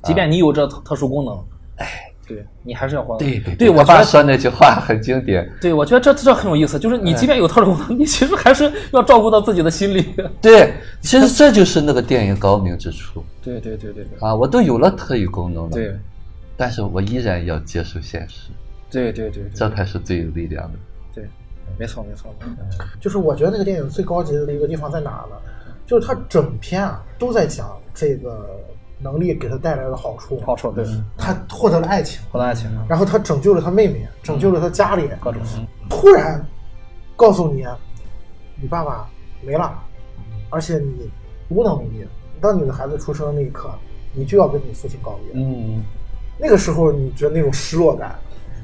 [0.02, 1.38] 即便你有这特殊功能，
[1.76, 3.16] 哎，对你还是要活。
[3.18, 5.48] 对对对，我爸说那句话很经典。
[5.60, 10.14] 对，我觉得这这很有意思，就是你即便有特殊功能，你其实还是要照顾到自己的心理。
[10.40, 13.22] 对，其实这就是那个电影高明之处。
[13.42, 14.18] 对对对对对。
[14.20, 15.94] 啊，我都有了特异功能了，对，
[16.56, 18.50] 但是我依然要接受现实。
[18.90, 20.78] 对对对，这才是最有力量的。
[21.14, 21.24] 对，
[21.78, 22.34] 没错没错。
[23.00, 25.36] 就是我觉得那个电影最高级的一个地方在哪呢？
[25.86, 28.48] 就是他整篇啊都在讲这个
[28.98, 30.40] 能力给他带来的好处。
[30.46, 30.84] 好处对，
[31.16, 35.42] 他获得了爱情，获得爱情，然后他拯救了他妹妹，拯救了他家里，各种。
[35.90, 36.44] 突然
[37.16, 37.66] 告诉你，
[38.60, 39.08] 你爸爸
[39.42, 39.78] 没了，
[40.50, 41.10] 而且你
[41.48, 42.06] 无能为力。
[42.40, 43.70] 当你的孩子出生的那一刻，
[44.12, 45.40] 你就要跟你父亲告别。
[45.40, 45.82] 嗯，
[46.38, 48.16] 那个时候你觉得那种失落感，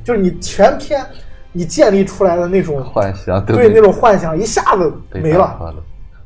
[0.05, 1.05] 就是你全篇
[1.53, 5.75] 你建立出来的那种幻想，对那种幻想一下子没了，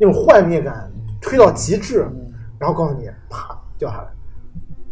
[0.04, 0.90] 那种幻灭感
[1.20, 2.00] 推到极致，
[2.58, 4.08] 然后告诉你，啪掉下来，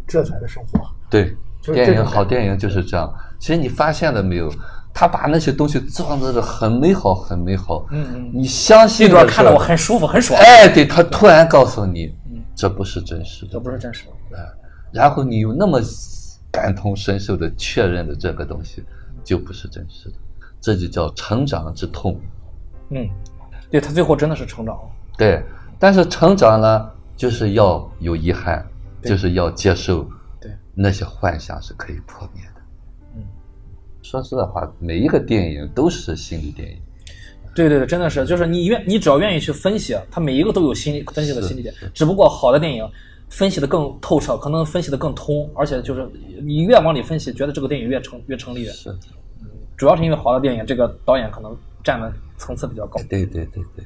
[0.07, 0.79] 这才是生活。
[1.09, 3.13] 对，电影好电影就是这样。
[3.37, 4.49] 其实你发现了没有？
[4.93, 7.85] 他把那些东西装载的很美好，很美好。
[7.91, 10.39] 嗯嗯，你相信这段看着我很舒服，很爽。
[10.39, 12.13] 哎，对他突然告诉你，
[12.55, 14.37] 这不是真实的，这不是真实的。
[14.37, 14.43] 哎，
[14.93, 15.81] 然后你又那么
[16.51, 18.81] 感同身受的确认了这个东西
[19.25, 20.15] 就不是真实的，
[20.61, 22.17] 这就叫成长之痛。
[22.89, 23.09] 嗯，
[23.69, 24.81] 对他最后真的是成长了。
[25.17, 25.43] 对，
[25.77, 28.65] 但是成长呢，就是要有遗憾，
[29.03, 30.07] 就是要接受。
[30.39, 32.61] 对，那些幻想是可以破灭的。
[33.15, 33.23] 嗯。
[34.01, 36.77] 说实在话，每一个电影都是心理电影。
[37.53, 41.73] 对对对，真的是，就是你愿你只要愿意去分析，它每一个都有心理分析的心理点。
[41.93, 42.89] 只不过好的电影
[43.29, 46.09] 分析的更透彻，可能分析的更通，而且就是
[46.41, 48.63] 你越往里分析，觉得这个电影越成越成立。
[48.65, 48.95] 是，
[49.75, 51.53] 主要是因为好的电影，这个导演可能
[51.83, 53.01] 占的层次比较高。
[53.09, 53.85] 对对对对。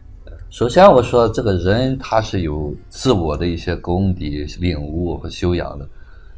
[0.56, 5.86] 首先我说，这个人他是有自我的一些功底、领悟和修养的，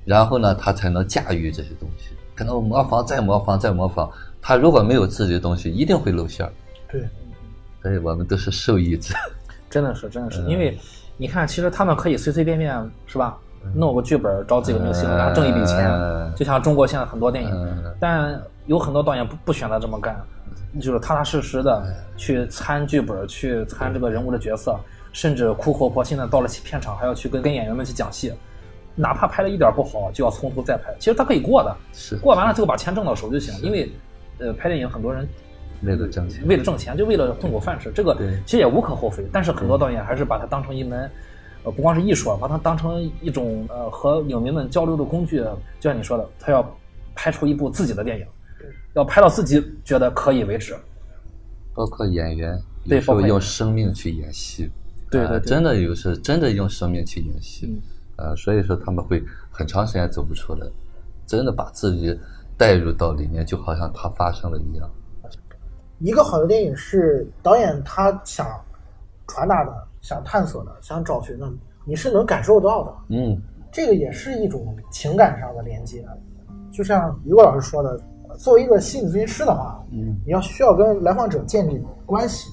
[0.06, 2.16] 然后呢，他才能驾驭这些东西。
[2.34, 4.10] 可能模仿，再模仿，再模仿。
[4.42, 6.52] 他如果没有自己的东西，一定会露馅儿。
[6.92, 7.08] 对，
[7.84, 9.14] 所以我们都是受益者。
[9.70, 10.76] 真的是，真的是，因为
[11.16, 12.74] 你看，其实他们可以随随便便，
[13.06, 13.38] 是吧？
[13.76, 15.88] 弄个剧本，找几个明星，然后挣一笔钱。
[16.36, 20.20] 就像中国现在很多电影，但有很多导演不不选择这么干，
[20.80, 24.80] 就是踏踏实实的去参剧本，去参这个人物的角色，
[25.12, 28.34] 甚至苦口婆心的到了片场还要去跟跟演员们去讲戏。
[29.00, 30.92] 哪怕拍的一点不好，就要从头再拍。
[30.98, 33.54] 其实他可以过的，是过完了最后把钱挣到手就行。
[33.62, 33.92] 因为，
[34.40, 35.28] 呃，拍电影很多人
[35.84, 39.24] 为了挣钱，为了挣钱就为了混口饭吃，这个其实也无可厚非。
[39.32, 41.08] 但是很多导演还是把它当成一门，
[41.64, 45.46] 呃，不光是艺术，把它当成一种呃和影迷们交流的工具。
[45.80, 46.68] 就像你说的，他要
[47.14, 48.26] 拍出一部自己的电影，
[48.98, 50.76] 要拍到自己觉得可以为止。
[51.76, 54.70] 包括演员，有时候用生命去演戏，
[55.12, 57.80] 对对，真的有时真的用生命去演戏。
[58.18, 60.68] 呃，所以说他们会很长时间走不出来，
[61.28, 62.20] 真的把自己
[62.58, 64.90] 带入到里面，就好像它发生了一样。
[66.00, 68.48] 一个好的电影是导演他想
[69.28, 71.48] 传达的、想探索的、想找寻的，
[71.86, 72.94] 你是能感受到的。
[73.10, 73.40] 嗯，
[73.72, 76.04] 这个也是一种情感上的连接。
[76.72, 78.00] 就像于果老师说的，
[78.38, 82.50] 作为一个心理咨询师的话，嗯，你要需要跟来访者建立关系。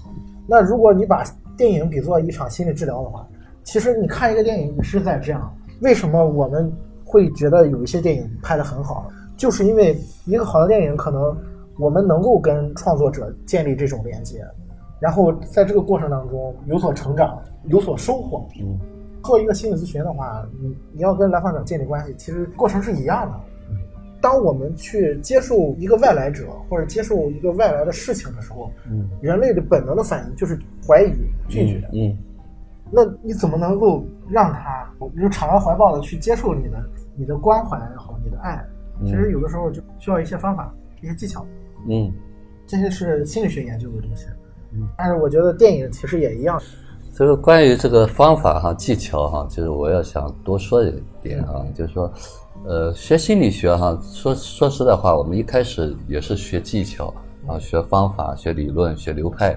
[0.49, 1.22] 那如果你把
[1.57, 3.26] 电影比作一场心理治疗的话，
[3.62, 5.55] 其实你看一个电影也是在这样。
[5.80, 6.72] 为什么我们
[7.05, 9.09] 会觉得有一些电影拍得很好？
[9.37, 11.37] 就是因为一个好的电影，可能
[11.78, 14.45] 我们能够跟创作者建立这种连接，
[15.01, 18.47] 然后在这个过程当中有所成长，有所收获。
[18.61, 18.78] 嗯，
[19.22, 23.41] 做一个心理咨询的话，你你要跟来访者建立关系，其实过程是一样的。
[24.25, 30.59] 当我们去接受一个外来者或者接受一个外来的事情的时候，嗯，人类的本能的反应就是
[30.89, 31.12] 怀疑、
[31.47, 31.87] 拒绝。
[31.93, 32.16] 嗯。
[32.91, 36.83] 那你怎么能够让他就敞开怀抱的去接受你的
[37.14, 38.64] 你的关怀也好，你的爱？
[39.05, 41.45] 其实有的时候就需要一些方法、一些技巧。
[41.87, 42.11] 嗯，
[42.66, 44.25] 这些是心理学研究的东西。
[44.72, 46.59] 嗯，但是我觉得电影其实也一样。
[47.12, 52.11] 这个关于这个方法哈、技巧哈，就是我要想多说一点啊，就是说，
[52.67, 57.12] 呃，学心理学哈，说说实在话，我们一开始也是学技巧
[57.47, 59.55] 啊，学方法、学理论、学流派。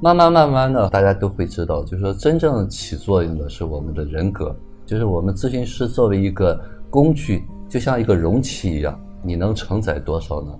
[0.00, 4.54] 慢慢慢慢的，大家都会知道，就是说，真正起作用的是我们的人格，
[4.84, 10.58] 就是我们咨询师作为一个工具，就像一个容器一样，你能承载多少呢？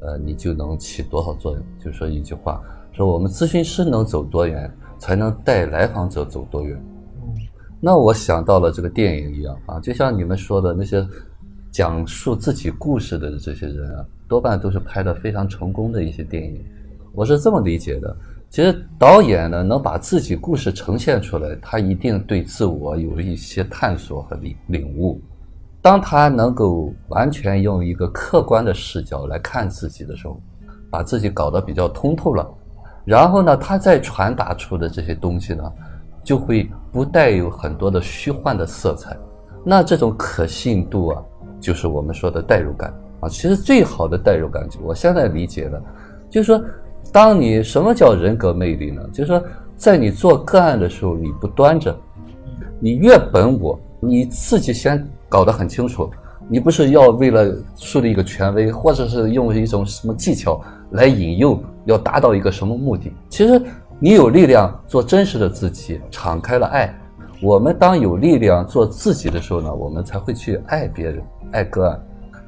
[0.00, 1.62] 呃，你就能起多少作用。
[1.84, 6.80] 就说一句话，说我们咨询师能走多远，才能带来访者走多远。
[7.24, 7.34] 嗯，
[7.80, 11.04] 那我想到了这个电影一样啊，就像你们说的那些
[11.70, 16.64] 讲述自己故事的这些人啊，多半都是拍的非常成功的一些电影。
[17.12, 18.16] 我是这么理解的。
[18.48, 25.20] 其实导演呢，能把自己故事呈现出来，他一定对自我有一些探索和领领悟。
[25.80, 30.40] 当他能够完全用一个客观的视角来看自己的时候，
[30.90, 32.46] 把自己搞得比较通透了，
[33.04, 35.72] 然后呢，他再传达出的这些东西呢，
[36.24, 39.16] 就会不带有很多的虚幻的色彩。
[39.64, 41.22] 那这种可信度啊，
[41.60, 43.28] 就是我们说的代入感啊。
[43.28, 45.82] 其实最好的代入感，我现在理解的，
[46.30, 46.60] 就是说。
[47.12, 49.02] 当你什么叫人格魅力呢？
[49.10, 49.42] 就是说，
[49.74, 51.96] 在你做个案的时候，你不端着，
[52.78, 56.08] 你越本我，你自己先搞得很清楚，
[56.46, 63.12] 你不是要为了树立一个权威，或者是用一种什么技巧来引诱，要达到一个什么目的？
[63.28, 63.60] 其实
[63.98, 66.94] 你有力量做真实的自己，敞开了爱。
[67.42, 72.00] 我们当有力量做自己的时候呢，我们才会去爱别人，爱个案。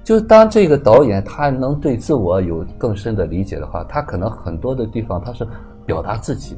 [0.04, 5.46] 就是当这个导演他能对自我有更深的理解的话，他可能很多的地方他是
[5.86, 6.56] 表达自己，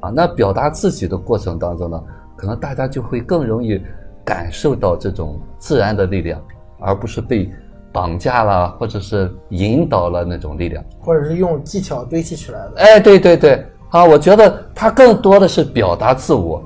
[0.00, 2.02] 啊，那表达自己的过程当中呢，
[2.34, 3.78] 可能大家就会更容易
[4.24, 6.40] 感受到这种自然的力量，
[6.80, 7.50] 而不是被
[7.92, 12.72] 绑架了或者是引导了那种力量，或者是用技巧堆砌起来的。
[12.76, 16.62] 哎，对对对，啊，我觉得他更多的是表达自我，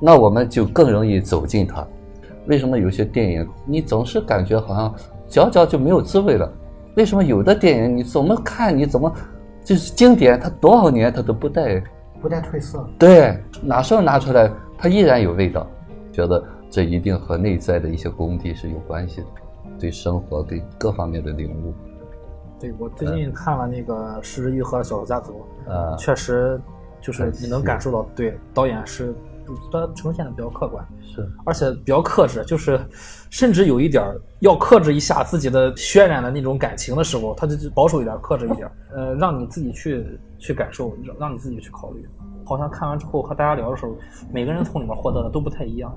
[0.00, 1.84] 那我们就更容易走进他。
[2.46, 4.94] 为什么有些电影你总是感觉好像？
[5.26, 6.52] 嚼嚼就没有滋味了，
[6.96, 9.12] 为什么有的电影你怎么看你怎么
[9.64, 11.82] 就是经典，它多少年它都不带
[12.20, 12.86] 不带褪色？
[12.98, 15.66] 对，哪时候拿出来它依然有味道。
[16.12, 19.26] 觉得这一定和内在的一些功底是有关系的，
[19.80, 21.74] 对生活对各方面的领悟。
[22.60, 25.32] 对我最近看了那个《失之愈合》《小说家族》，
[25.70, 26.60] 呃，确实
[27.00, 29.12] 就是你能感受到，对导演是。
[29.72, 32.80] 他呈现的比较客观，是，而且比较克制，就是
[33.30, 34.04] 甚至有一点
[34.40, 40.06] 要克制一下自己的渲染的那种感情的时候，他就保守一点，克制一点，呃，让你自己去
[40.38, 42.06] 去感受，让让你自己去考虑。
[42.46, 43.96] 好像看完之后和大家聊的时候，
[44.30, 45.94] 每个人从里面获得的都不太一样。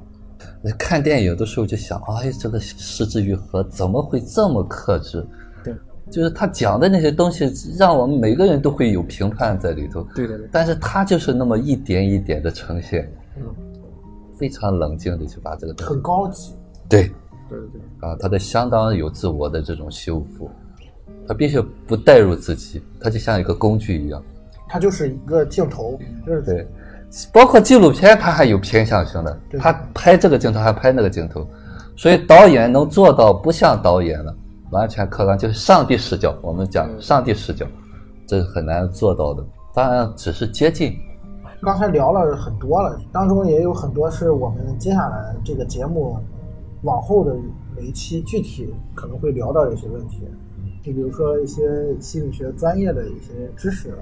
[0.78, 5.26] 看电影的时候就想，哎，这个失之愈合怎么会这么克制？
[5.64, 5.74] 对，
[6.10, 10.08] 就是他讲的那些东西，让我们每个人都会有评判在里头。
[10.16, 10.48] 对对对。
[10.52, 13.12] 但是他就是那么一点一点的呈现。
[13.40, 13.56] 嗯，
[14.38, 15.94] 非常冷静的去把这个东西。
[15.94, 16.54] 很高级，
[16.90, 17.04] 对，
[17.50, 17.68] 对对。
[17.72, 20.50] 对，啊，他的相当有自我的这种修复，
[21.28, 24.24] 他必须不带入自己，他就像一个工具一样，
[24.68, 26.68] 他就是一个镜头，就是对，
[27.34, 31.48] 包括纪录片他还有偏向性的，他拍这个镜头还拍那个镜头，
[31.96, 34.36] 所以导演能做到不像导演了，
[34.72, 37.66] 完全客观，就是上帝视角，我们讲上帝视角，
[38.28, 40.98] 这是很难做到的，当然只是接近。
[41.62, 46.18] 刚才聊了很多了，当中也有很多是我们接下来这个节目
[46.84, 47.36] 往后的
[47.76, 50.22] 每一期具体可能会聊到的一些问题。
[50.84, 53.98] 就比如说一些心理学专业的一些知识，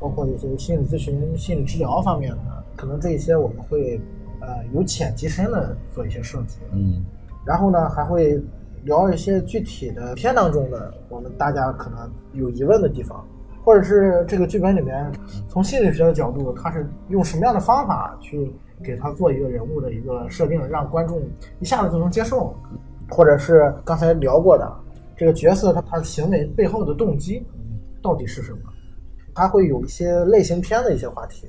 [0.00, 4.00] 包括一些心理咨询、心理治疗方面的，可能这一些我们会
[4.40, 6.56] 呃由浅及深的做一些设计。
[6.72, 7.04] 嗯，
[7.44, 8.42] 然后呢还会
[8.84, 13.24] 聊一些具体的片当中的我们大家可能有疑问的地方。
[13.62, 15.10] 或者是这个剧本里面，
[15.48, 18.50] 从心理学的角度，他是用什么样的方法去
[18.82, 21.20] 给他做一个人物的一个设定，让观众
[21.60, 22.54] 一下子就能接受？
[23.10, 24.72] 或者是刚才聊过的
[25.16, 27.44] 这个角色，他他行为背后的动机
[28.02, 28.58] 到底是什么？
[29.34, 31.46] 他会有一些类型片的一些话题。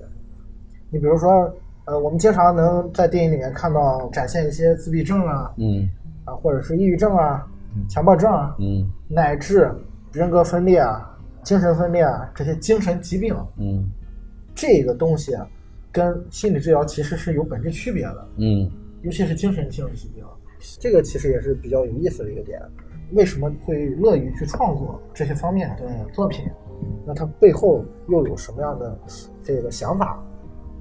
[0.89, 1.51] 你比如说，
[1.85, 5.89] 呃，我们经常能在电影里面看到展现一些自闭症啊，嗯，
[6.25, 7.47] 啊，或者是抑郁症啊，
[7.89, 9.71] 强迫症啊，嗯，乃至
[10.11, 11.07] 人格分裂啊。
[11.43, 13.89] 精神分裂啊，这些精神疾病，嗯，
[14.53, 15.47] 这个东西啊，
[15.91, 18.69] 跟心理治疗其实是有本质区别的，嗯，
[19.01, 20.23] 尤其是精神性疾病，
[20.79, 22.61] 这个其实也是比较有意思的一个点。
[23.13, 26.45] 为什么会乐于去创作这些方面的作品？
[27.05, 28.97] 那它背后又有什么样的
[29.43, 30.23] 这个想法？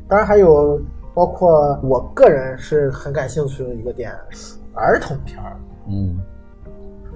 [0.07, 0.81] 当然还有
[1.13, 4.13] 包括我个人是很感兴趣的一个点，
[4.75, 5.57] 儿童片儿，
[5.89, 6.19] 嗯，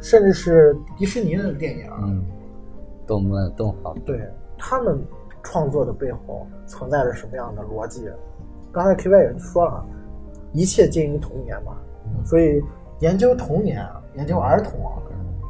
[0.01, 2.25] 甚至是迪士尼的电影，嗯。
[3.07, 4.21] 动漫动画，对
[4.57, 4.99] 他们
[5.43, 8.09] 创作的背后存在着什么样的逻辑？
[8.73, 9.85] 刚才 K Y 也说了，
[10.53, 11.77] 一切皆于童年嘛，
[12.25, 12.63] 所以
[13.01, 14.97] 研究童年啊、研究儿童啊，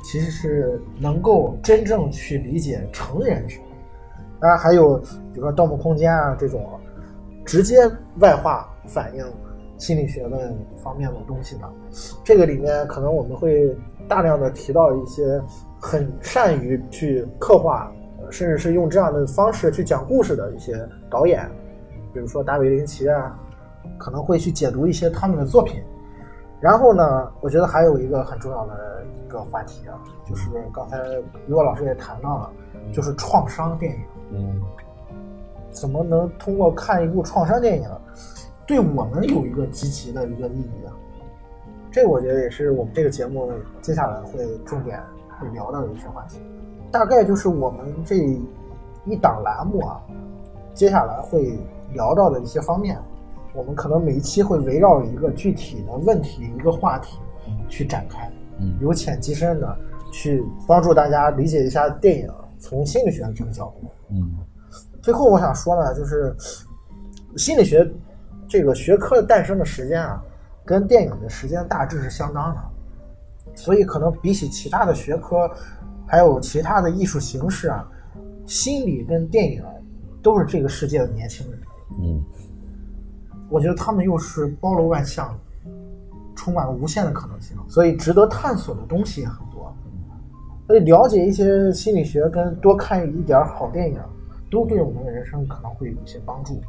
[0.02, 3.64] 其实是能够真正去理解成人什么。
[4.40, 4.98] 当然还有，
[5.32, 6.68] 比如说《盗梦空间》啊这种
[7.44, 7.78] 直接
[8.18, 9.24] 外化反映
[9.78, 10.52] 心理学的
[10.82, 11.70] 方面的东西的，
[12.24, 13.74] 这个里面可能我们会
[14.08, 15.40] 大量的提到一些。
[15.84, 17.92] 很善于去刻画，
[18.30, 20.74] 甚至是用这样的方式去讲故事的一些
[21.10, 21.46] 导演，
[22.10, 23.38] 比如说达维林奇啊，
[23.98, 25.82] 可能会去解读一些他们的作品。
[26.58, 29.92] 然后呢，我觉得还有一个很重要的一个话题啊，
[30.26, 30.98] 就是刚才
[31.46, 32.50] 于果老师也谈到了，
[32.90, 33.98] 就是创伤电影。
[34.30, 34.62] 嗯，
[35.70, 37.86] 怎么能通过看一部创伤电影，
[38.66, 40.96] 对我们有一个积极的一个意义啊？
[41.92, 44.98] 这我觉得也是我们这个节目接下来会重点。
[45.38, 46.40] 会聊到的一些话题，
[46.90, 48.16] 大概就是我们这
[49.04, 50.00] 一档栏目啊，
[50.74, 51.58] 接下来会
[51.92, 52.98] 聊到的一些方面。
[53.52, 57.18] 我们可能每一期会围绕一个具体的问题、一个话题
[57.68, 58.28] 去展开，
[58.80, 59.76] 由浅及深的
[60.10, 62.28] 去帮助大家理解一下电影，
[62.58, 63.88] 从心理学的这个角度。
[64.10, 64.38] 嗯。
[65.00, 66.34] 最后我想说呢，就是
[67.36, 67.88] 心理学
[68.48, 70.20] 这个学科的诞生的时间啊，
[70.64, 72.60] 跟电影的时间大致是相当的，
[73.54, 75.50] 所以可能比起其他的学科，
[76.06, 77.88] 还有其他的艺术形式啊，
[78.46, 79.62] 心理跟电影
[80.22, 81.60] 都是这个世界的年轻人。
[82.00, 82.22] 嗯，
[83.48, 85.38] 我觉得他们又是包罗万象，
[86.34, 89.72] 充满了无限的可能性，所以值得探索的东西也很多。
[90.66, 94.00] 所以了解一些心理学跟多看一点好电影，
[94.50, 96.60] 都对我们的人生可能会有一些帮助。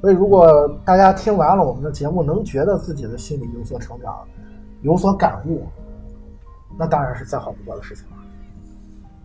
[0.00, 0.46] 所以，如果
[0.84, 4.16] 大家听完了我们的节目，能觉得自己的心理有所成长、
[4.84, 5.66] 有所感悟，
[6.78, 8.10] 那当然是再好不过的事情了。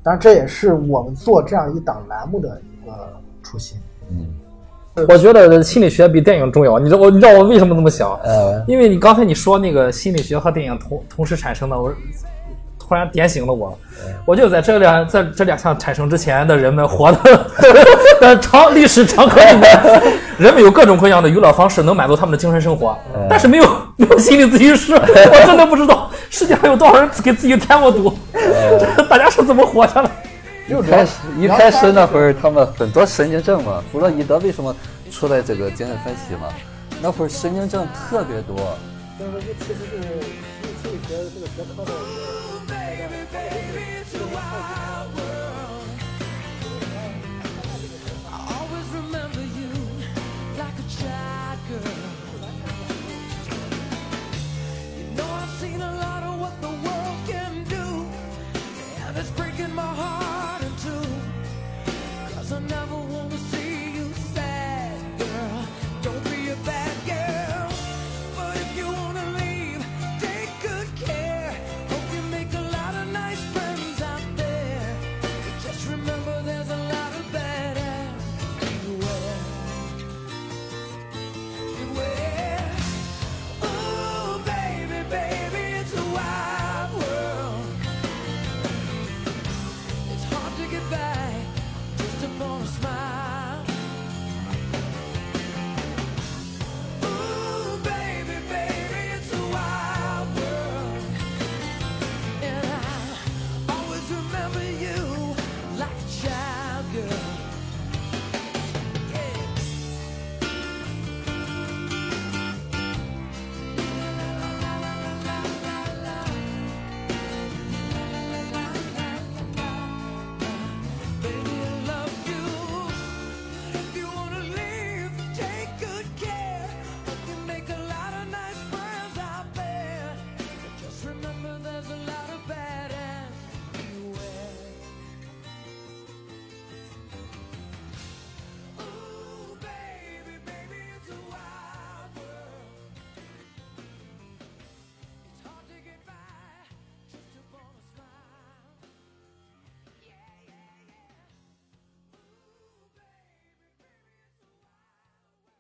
[0.02, 2.92] 当然，这也是我们做这样一档栏目的一个
[3.44, 3.78] 初心。
[4.10, 4.26] 嗯，
[5.08, 6.80] 我觉得心理学比电影重要。
[6.80, 8.18] 你知道我，你知道我为什么这么想？
[8.24, 11.94] 呃，因为你刚才你说那个心理学和电影同同时产生的，我。
[12.90, 13.78] 突然点醒了我，
[14.26, 17.12] 我就在这两在这两项产生之前的人们活
[18.20, 20.02] 的长历史长河里面，
[20.40, 22.98] 人们有各种各样的娱乐方式能满足他们的精神生活，
[23.30, 23.66] 但是没有
[23.96, 28.12] 没有心理咨询师，我真的不知道世界上有多少人给自己添过堵，
[29.08, 30.10] 大家是怎么活下来？
[30.68, 34.76] 就开始一开始那会儿他们很多神经症嘛，弗洛伊德为什么
[35.12, 36.48] 出来这个精神分析嘛？
[37.04, 38.56] 那会儿神经症特别多。
[39.20, 39.94] 就是说，这其实是
[40.82, 41.92] 心理学这个学科的。
[42.70, 45.39] baby, baby, it's a wild world.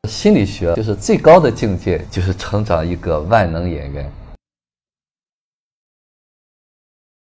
[0.10, 4.12] 心理学就是最高的境界，就是成长一个万能演员。